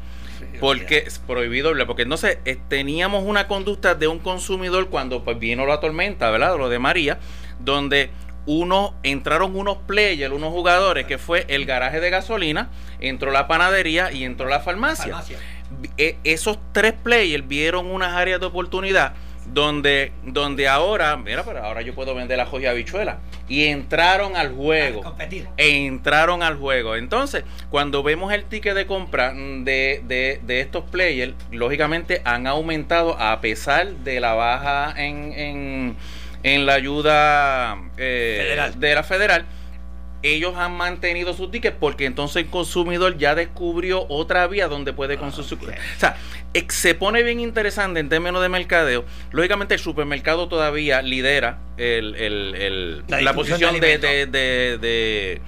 [0.60, 5.66] porque es prohibido, porque no sé, teníamos una conducta de un consumidor cuando pues vino
[5.66, 6.56] la tormenta, ¿verdad?
[6.56, 7.18] Lo de María,
[7.58, 8.10] donde
[8.46, 14.10] uno entraron unos players, unos jugadores, que fue el garaje de gasolina, entró la panadería
[14.10, 15.22] y entró la farmacia.
[15.98, 19.12] E, esos tres players vieron unas áreas de oportunidad
[19.52, 23.18] donde, donde ahora, mira, pero ahora yo puedo vender la joya habichuela.
[23.48, 25.14] Y entraron al juego.
[25.56, 26.96] entraron al juego.
[26.96, 33.18] Entonces, cuando vemos el ticket de compra de, de, de, estos players, lógicamente han aumentado
[33.18, 35.96] a pesar de la baja en, en,
[36.42, 39.46] en la ayuda eh, de la federal
[40.22, 45.14] ellos han mantenido su ticket porque entonces el consumidor ya descubrió otra vía donde puede
[45.14, 45.70] ah, consumir.
[45.70, 46.16] O sea,
[46.68, 49.04] se pone bien interesante en términos de mercadeo.
[49.30, 55.40] Lógicamente el supermercado todavía lidera el, la, posición de, de, de, de,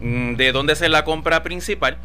[0.00, 1.96] mm, de donde es la compra principal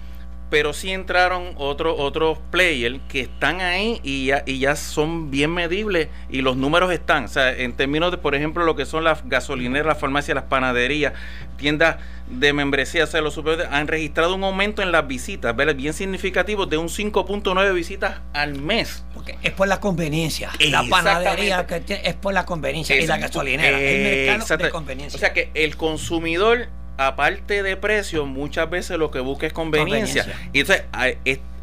[0.49, 5.51] pero sí entraron otros otros players que están ahí y ya, y ya son bien
[5.51, 7.25] medibles y los números están.
[7.25, 10.45] O sea, en términos de, por ejemplo, lo que son las gasolineras, las farmacias, las
[10.45, 11.13] panaderías,
[11.57, 11.97] tiendas
[12.29, 16.65] de membresía, o sea, los supermercados han registrado un aumento en las visitas, bien significativo,
[16.65, 19.03] de un 5.9 visitas al mes.
[19.13, 20.51] Porque es por la conveniencia.
[20.59, 21.65] La panadería
[22.03, 23.79] es por la conveniencia y la gasolinera.
[23.79, 25.17] el mercado de conveniencia.
[25.17, 26.67] O sea que el consumidor
[26.97, 30.25] aparte de precio, muchas veces lo que busca es conveniencia.
[30.53, 30.85] Y entonces,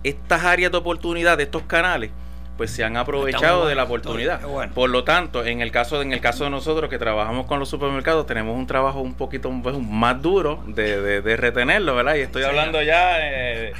[0.02, 2.10] estas áreas de oportunidad de estos canales,
[2.56, 4.40] pues se han aprovechado de la oportunidad.
[4.74, 7.68] Por lo tanto, en el caso en el caso de nosotros que trabajamos con los
[7.68, 12.14] supermercados, tenemos un trabajo un poquito pues, más duro de, de, retenerlo, ¿verdad?
[12.14, 13.72] Y estoy hablando ya eh,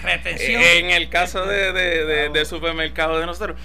[0.78, 1.72] en el caso de,
[2.30, 3.56] de, supermercados de nosotros.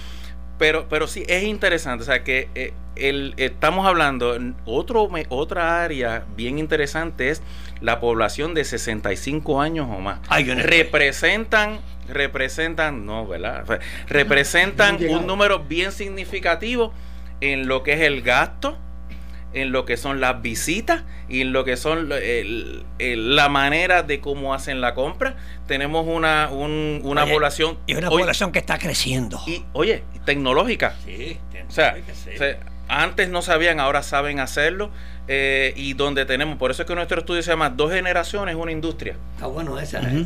[0.60, 6.26] Pero, pero sí es interesante, o sea que eh, el, estamos hablando, otro, otra área
[6.36, 7.42] bien interesante es
[7.82, 10.20] la población de 65 años o más.
[10.28, 13.66] representan, representan, no, ¿verdad?
[14.08, 16.94] Representan un número bien significativo
[17.42, 18.78] en lo que es el gasto,
[19.54, 24.54] en lo que son las visitas y en lo que son la manera de cómo
[24.54, 25.38] hacen la compra.
[25.68, 27.78] Tenemos una, una población...
[27.88, 29.42] Y una población que está creciendo.
[29.48, 30.96] Y, oye, tecnológica.
[31.06, 31.96] Sí, o sea,
[32.90, 34.90] antes no sabían, ahora saben hacerlo.
[35.32, 38.72] Eh, y donde tenemos, por eso es que nuestro estudio se llama Dos generaciones, una
[38.72, 39.16] industria.
[39.36, 40.02] Está bueno esa.
[40.02, 40.26] muy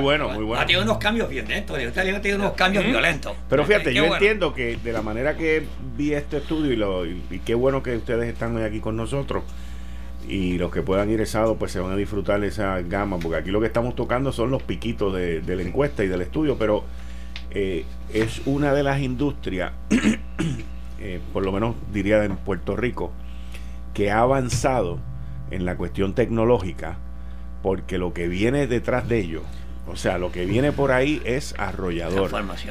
[0.00, 0.60] bueno, muy bueno.
[0.60, 3.34] Ha tenido unos cambios violentos, ha tenido unos cambios violentos.
[3.48, 5.64] Pero fíjate, yo entiendo que de la manera que
[5.96, 9.44] vi este estudio y, lo, y, qué bueno que ustedes están hoy aquí con nosotros
[10.28, 13.50] y los que puedan ir esados pues se van a disfrutar esa gama, porque aquí
[13.52, 16.82] lo que estamos tocando son los piquitos de, la encuesta y del estudio, pero
[17.52, 19.72] eh, es una de las industrias,
[21.02, 23.10] eh, por lo menos diría en Puerto Rico,
[23.92, 25.00] que ha avanzado
[25.50, 26.96] en la cuestión tecnológica,
[27.60, 29.42] porque lo que viene detrás de ello,
[29.88, 32.30] o sea, lo que viene por ahí es arrollador.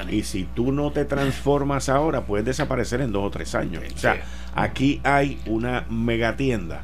[0.10, 3.84] Y si tú no te transformas ahora, puedes desaparecer en dos o tres años.
[3.94, 4.24] O sea,
[4.56, 6.82] aquí hay una megatienda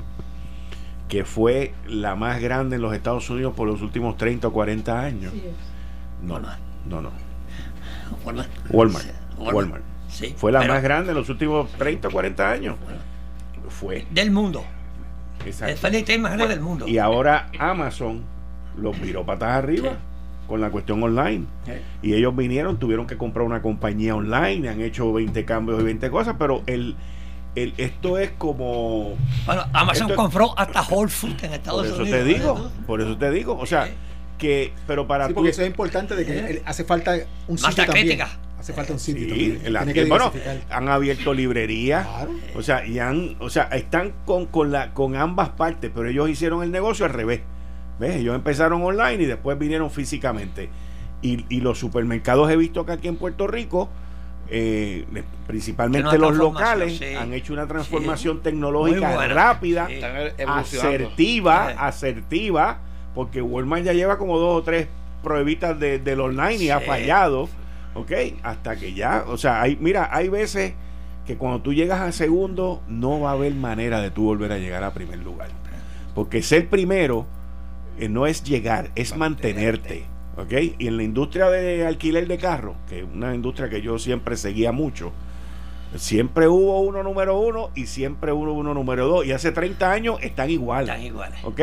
[1.07, 4.99] que fue la más grande en los Estados Unidos por los últimos 30 o 40
[4.99, 5.33] años.
[6.21, 6.49] No, no,
[6.85, 7.11] no, no.
[8.69, 9.05] Walmart.
[9.39, 9.96] Walmart.
[10.35, 12.75] Fue la más grande en los últimos 30 o 40 años
[13.69, 14.05] fue.
[14.11, 14.63] Del mundo.
[15.45, 15.87] Exacto.
[15.87, 16.87] El más grande del mundo.
[16.87, 18.23] Y ahora Amazon
[18.77, 19.97] los viró patas arriba.
[20.47, 21.45] con la cuestión online.
[22.01, 26.09] Y ellos vinieron, tuvieron que comprar una compañía online, han hecho 20 cambios y 20
[26.09, 26.95] cosas, pero el,
[27.55, 29.15] el esto es como...
[29.45, 31.97] Bueno, Amazon compró hasta Whole Foods en Estados Unidos.
[31.97, 33.89] Por eso te digo, por eso te digo, o sea,
[34.37, 35.27] que, pero para...
[35.27, 37.13] Sí, porque eso es importante de que hace falta
[37.49, 38.19] un sitio también.
[38.67, 39.33] Hace falta un sitio
[40.09, 40.29] bueno,
[40.69, 42.05] han abierto librerías.
[42.53, 46.29] O sea, y han, o sea, están con, con, la, con ambas partes, pero ellos
[46.29, 47.39] hicieron el negocio al revés.
[47.97, 48.17] ¿Ves?
[48.17, 50.67] Ellos empezaron online y después vinieron físicamente.
[51.21, 53.87] Y, y los supermercados he visto que aquí en Puerto Rico,
[54.49, 55.05] eh,
[55.47, 59.87] principalmente los locales, han hecho una transformación tecnológica rápida,
[60.45, 62.79] asertiva, asertiva,
[63.15, 64.89] porque Walmart ya lleva como dos o tres
[65.23, 67.47] pruebitas de, del online y ha fallado.
[67.97, 68.11] ¿Ok?
[68.43, 70.73] Hasta que ya, o sea, hay, mira, hay veces
[71.25, 74.59] que cuando tú llegas al segundo no va a haber manera de tú volver a
[74.59, 75.49] llegar a primer lugar.
[76.13, 77.25] Porque ser primero
[77.99, 80.05] eh, no es llegar, es mantenerte.
[80.37, 80.53] ¿Ok?
[80.77, 84.37] Y en la industria de alquiler de carros, que es una industria que yo siempre
[84.37, 85.11] seguía mucho,
[85.97, 89.25] Siempre hubo uno número uno y siempre hubo uno número dos.
[89.25, 90.89] Y hace 30 años están iguales.
[90.89, 91.39] Están iguales.
[91.43, 91.59] ¿Ok?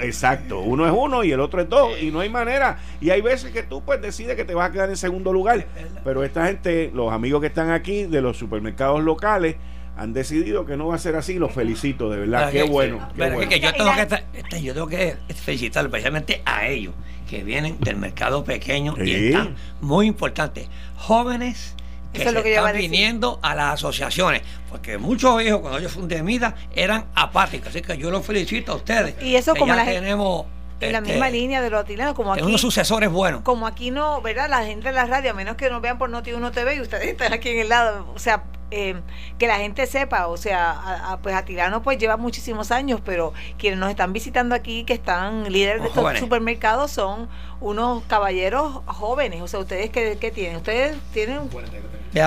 [0.00, 0.60] exacto.
[0.60, 2.00] Uno es uno y el otro es dos.
[2.00, 2.78] Y no hay manera.
[3.00, 5.66] Y hay veces que tú pues decides que te vas a quedar en segundo lugar.
[6.04, 9.56] Pero esta gente, los amigos que están aquí de los supermercados locales,
[9.96, 11.38] han decidido que no va a ser así.
[11.38, 12.50] Los felicito, de verdad.
[12.50, 13.08] Qué bueno.
[13.16, 16.94] pero que yo tengo que, este, yo tengo que felicitar especialmente a ellos
[17.28, 20.68] que vienen del mercado pequeño y están muy importantes.
[20.96, 21.74] Jóvenes
[22.18, 26.22] que lo que están viniendo a las asociaciones, porque muchos hijos cuando ellos fueron de
[26.22, 29.14] Mida eran apáticos, así que yo los felicito a ustedes.
[29.22, 30.46] Y eso como la tenemos
[30.80, 32.42] en la misma este, línea de los atilanos, como aquí.
[32.42, 33.42] unos sucesores buenos.
[33.42, 34.48] Como aquí no, ¿verdad?
[34.50, 36.80] La gente de la radio, a menos que nos vean por Noti 1 TV y
[36.80, 38.96] ustedes están aquí en el lado, o sea, eh,
[39.38, 43.78] que la gente sepa, o sea, a, pues Atilano pues lleva muchísimos años, pero quienes
[43.78, 47.28] nos están visitando aquí, que están líderes de estos supermercados, son
[47.60, 51.48] unos caballeros jóvenes, o sea, ustedes qué, qué tienen, ustedes tienen...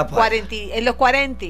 [0.10, 1.45] 40, en los 40.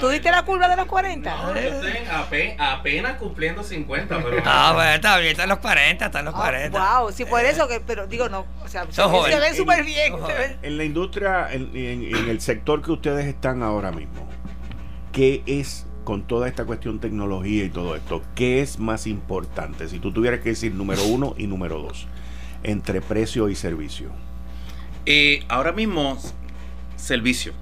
[0.00, 1.30] ¿Tú diste la curva de los 40?
[1.30, 4.22] No, yo estoy apenas, cumpliendo 50.
[4.22, 4.42] Pero...
[4.44, 6.78] Ah, bueno, está bien, está en los 40, está en los 40.
[6.78, 9.02] Ah, wow, sí, por eso que, pero digo, no, o sea, se,
[9.38, 10.14] ven súper bien.
[10.62, 14.28] En la industria, en, en el sector que ustedes están ahora mismo,
[15.12, 19.88] ¿qué es con toda esta cuestión tecnología y todo esto, ¿qué es más importante?
[19.88, 22.06] Si tú tuvieras que decir número uno y número dos
[22.62, 24.10] entre precio y servicio?
[25.06, 26.18] Eh, ahora mismo,
[26.96, 27.52] servicio.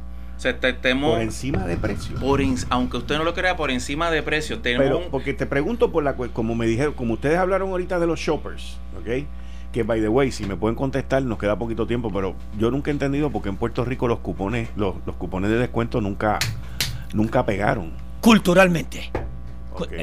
[1.13, 2.17] por encima de precio.
[2.19, 2.41] Por
[2.71, 4.61] aunque usted no lo crea, por encima de precio.
[4.63, 8.19] Pero, porque te pregunto por la como me dijeron, como ustedes hablaron ahorita de los
[8.19, 9.27] shoppers, ¿ok?
[9.73, 12.91] Que by the way, si me pueden contestar, nos queda poquito tiempo, pero yo nunca
[12.91, 16.39] he entendido por qué en Puerto Rico los cupones, los, los cupones de descuento nunca,
[17.15, 17.93] nunca pegaron.
[18.21, 19.11] Culturalmente.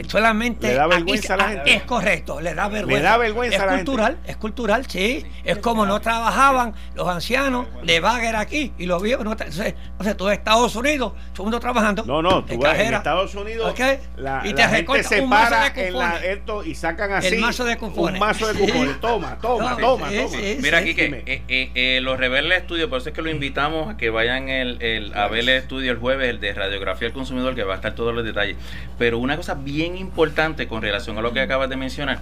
[0.08, 1.74] Solamente ¿Le da vergüenza a la gente?
[1.74, 3.04] Es correcto, le da vergüenza.
[3.04, 5.26] Le da vergüenza es cultural, Es cultural, sí.
[5.44, 9.26] Es como no trabajaban los ancianos de Bagger aquí y los viejos.
[9.26, 12.04] No, o sea, tú en Estados Unidos, todo el mundo trabajando.
[12.06, 13.74] No, no, tú vas en Estados Unidos
[14.18, 17.66] la, y te la gente se para en la, esto y sacan así El mazo
[17.66, 18.20] de cupones.
[18.22, 19.00] un mazo de cupones.
[19.00, 20.30] Toma, toma, toma, toma.
[20.62, 23.90] Mira aquí que eh, eh, eh, los Rebeldes Estudio, por eso es que lo invitamos
[23.90, 27.14] a que vayan el, el, a ver el estudio el jueves, el de radiografía del
[27.14, 28.58] consumidor, que va a estar todos los detalles.
[28.98, 32.20] Pero una cosa bien importante con relación a lo que acabas de mencionar.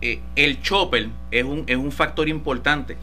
[0.00, 2.96] Eh, el chopper es un, es un factor importante,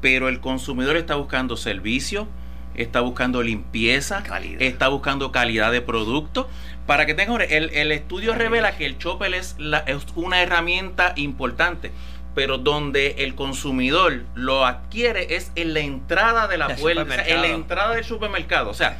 [0.00, 2.26] pero el consumidor está buscando servicio,
[2.74, 4.22] está buscando limpieza,
[4.58, 6.48] está buscando calidad de producto.
[6.86, 11.12] Para que tengan el, el estudio revela que el chopper es, la, es una herramienta
[11.16, 11.92] importante
[12.34, 17.48] pero donde el consumidor lo adquiere es en la entrada de la puerta, en la
[17.48, 18.70] entrada del supermercado.
[18.70, 18.98] O sea,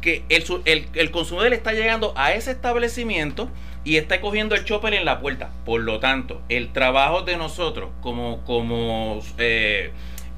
[0.00, 3.50] que el, el, el consumidor está llegando a ese establecimiento
[3.84, 5.50] y está cogiendo el chopper en la puerta.
[5.64, 9.92] Por lo tanto, el trabajo de nosotros como, como eh,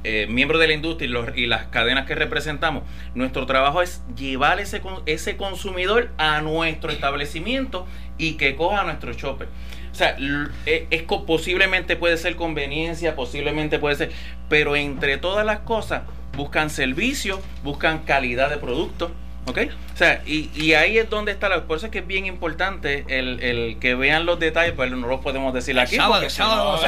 [0.04, 2.84] eh, miembros de la industria y, las cadenas que representamos,
[3.14, 7.86] nuestro trabajo es llevar ese, ese consumidor a nuestro establecimiento
[8.18, 9.48] y que coja nuestro chopper.
[9.90, 10.16] O sea,
[10.66, 14.12] e, es, posiblemente puede ser conveniencia, posiblemente puede ser,
[14.48, 16.02] pero entre todas las cosas
[16.36, 19.10] buscan servicio, buscan calidad de producto,
[19.46, 19.58] ¿Ok?
[19.94, 21.64] O sea, y, y, ahí es donde está la.
[21.64, 25.06] Por eso es que es bien importante el, el que vean los detalles, pues no
[25.06, 25.96] los podemos decir aquí.
[25.96, 26.78] Sábado, sábado,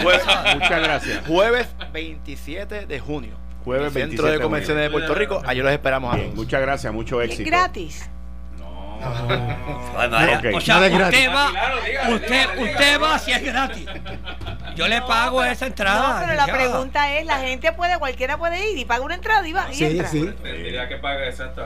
[0.55, 1.27] muchas gracias.
[1.27, 3.37] Jueves 27 de junio.
[3.65, 5.43] Jueves Centro de Convenciones de Puerto Rico.
[5.47, 6.35] Allí los esperamos a todos.
[6.35, 7.43] Muchas gracias, mucho éxito.
[7.43, 8.11] ¿Es gratis?
[10.55, 11.53] O sea, usted va,
[12.15, 13.87] usted, usted va si es gratis.
[14.75, 16.21] Yo le pago esa entrada.
[16.21, 19.47] No, pero la pregunta es, la gente puede, cualquiera puede ir y paga una entrada
[19.47, 20.09] y va y sí, entra.
[20.09, 20.31] Sí.
[20.43, 21.63] Tendría que pagar, exacto.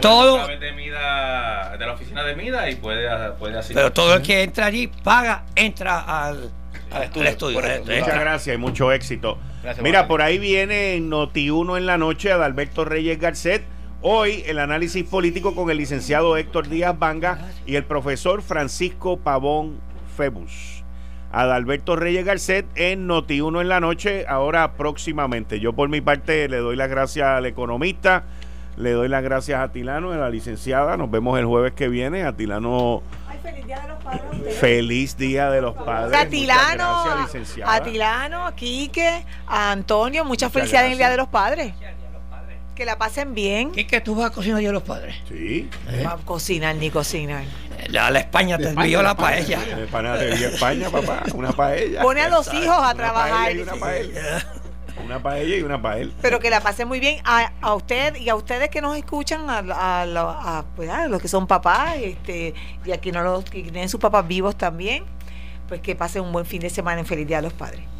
[0.00, 0.46] Todo.
[0.46, 3.74] De, Mida, de la oficina de Mida y puede, puede así.
[3.74, 6.50] Pero todo el que entra allí paga, entra al,
[6.90, 7.60] al estudio.
[7.60, 9.38] Muchas gracias y mucho éxito.
[9.82, 13.64] Mira, por ahí viene Noti1 en la noche Adalberto Reyes Garcet
[14.02, 19.80] Hoy el análisis político con el licenciado Héctor Díaz Vanga y el profesor Francisco Pavón
[20.16, 20.75] Febus.
[21.36, 25.60] Adalberto Reyes Garcet en Noti1 en la noche, ahora próximamente.
[25.60, 28.24] Yo por mi parte le doy las gracias al economista,
[28.78, 30.96] le doy las gracias a Tilano, a la licenciada.
[30.96, 32.24] Nos vemos el jueves que viene.
[32.24, 33.02] A Tilano.
[33.42, 34.58] feliz día de los padres.
[34.58, 36.18] Feliz día de los padres.
[36.18, 37.04] A Tilano,
[37.66, 41.74] a Tilano, a Quique, a Antonio, muchas felicidades en el día de los padres.
[42.76, 43.72] Que la pasen bien.
[43.72, 45.16] ¿Qué que tú vas a cocinar yo los padres?
[45.30, 45.66] Sí.
[45.88, 46.02] ¿Eh?
[46.04, 47.42] Va a cocinar ni cocinar.
[47.88, 49.60] La, la España te envió la paella.
[49.78, 51.22] España te envió España, papá.
[51.34, 52.02] Una paella.
[52.02, 53.56] Pone a los hijos a trabajar.
[53.56, 54.46] y una paella.
[55.02, 56.12] Una paella y una paella.
[56.20, 59.48] Pero que la pasen muy bien a, a usted y a ustedes que nos escuchan,
[59.48, 62.52] a, a, pues, a, los que son papás este,
[62.84, 65.04] y a quienes, no que tienen sus papás vivos también,
[65.66, 67.95] pues que pasen un buen fin de semana en Feliz Día a los Padres.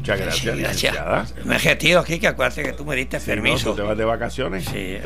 [0.00, 1.34] Muchas gracias, gracias.
[1.44, 3.74] Me retiro aquí, que acuérdate que tú me diste permiso.
[3.74, 4.64] te vas de vacaciones.
[4.64, 4.96] Sí.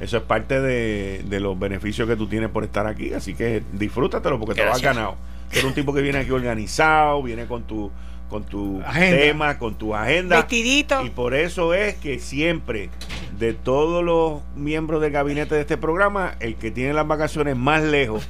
[0.00, 3.12] eso es parte de, los beneficios que tú tienes por estar aquí.
[3.14, 5.16] Así que disfrútatelo porque te lo has ganado.
[5.52, 7.90] eres un tipo que viene aquí organizado, viene con tu
[8.28, 10.38] con tu tema, con tu agenda.
[10.38, 11.04] Vestidito.
[11.04, 12.90] Y por eso es que siempre,
[13.38, 17.84] de todos los miembros del gabinete de este programa, el que tiene las vacaciones más
[17.84, 18.26] lejos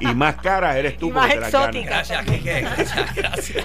[0.00, 1.08] y más caras eres tú.
[1.08, 2.06] Y más exóticas.
[2.06, 3.64] Gracias, gracias.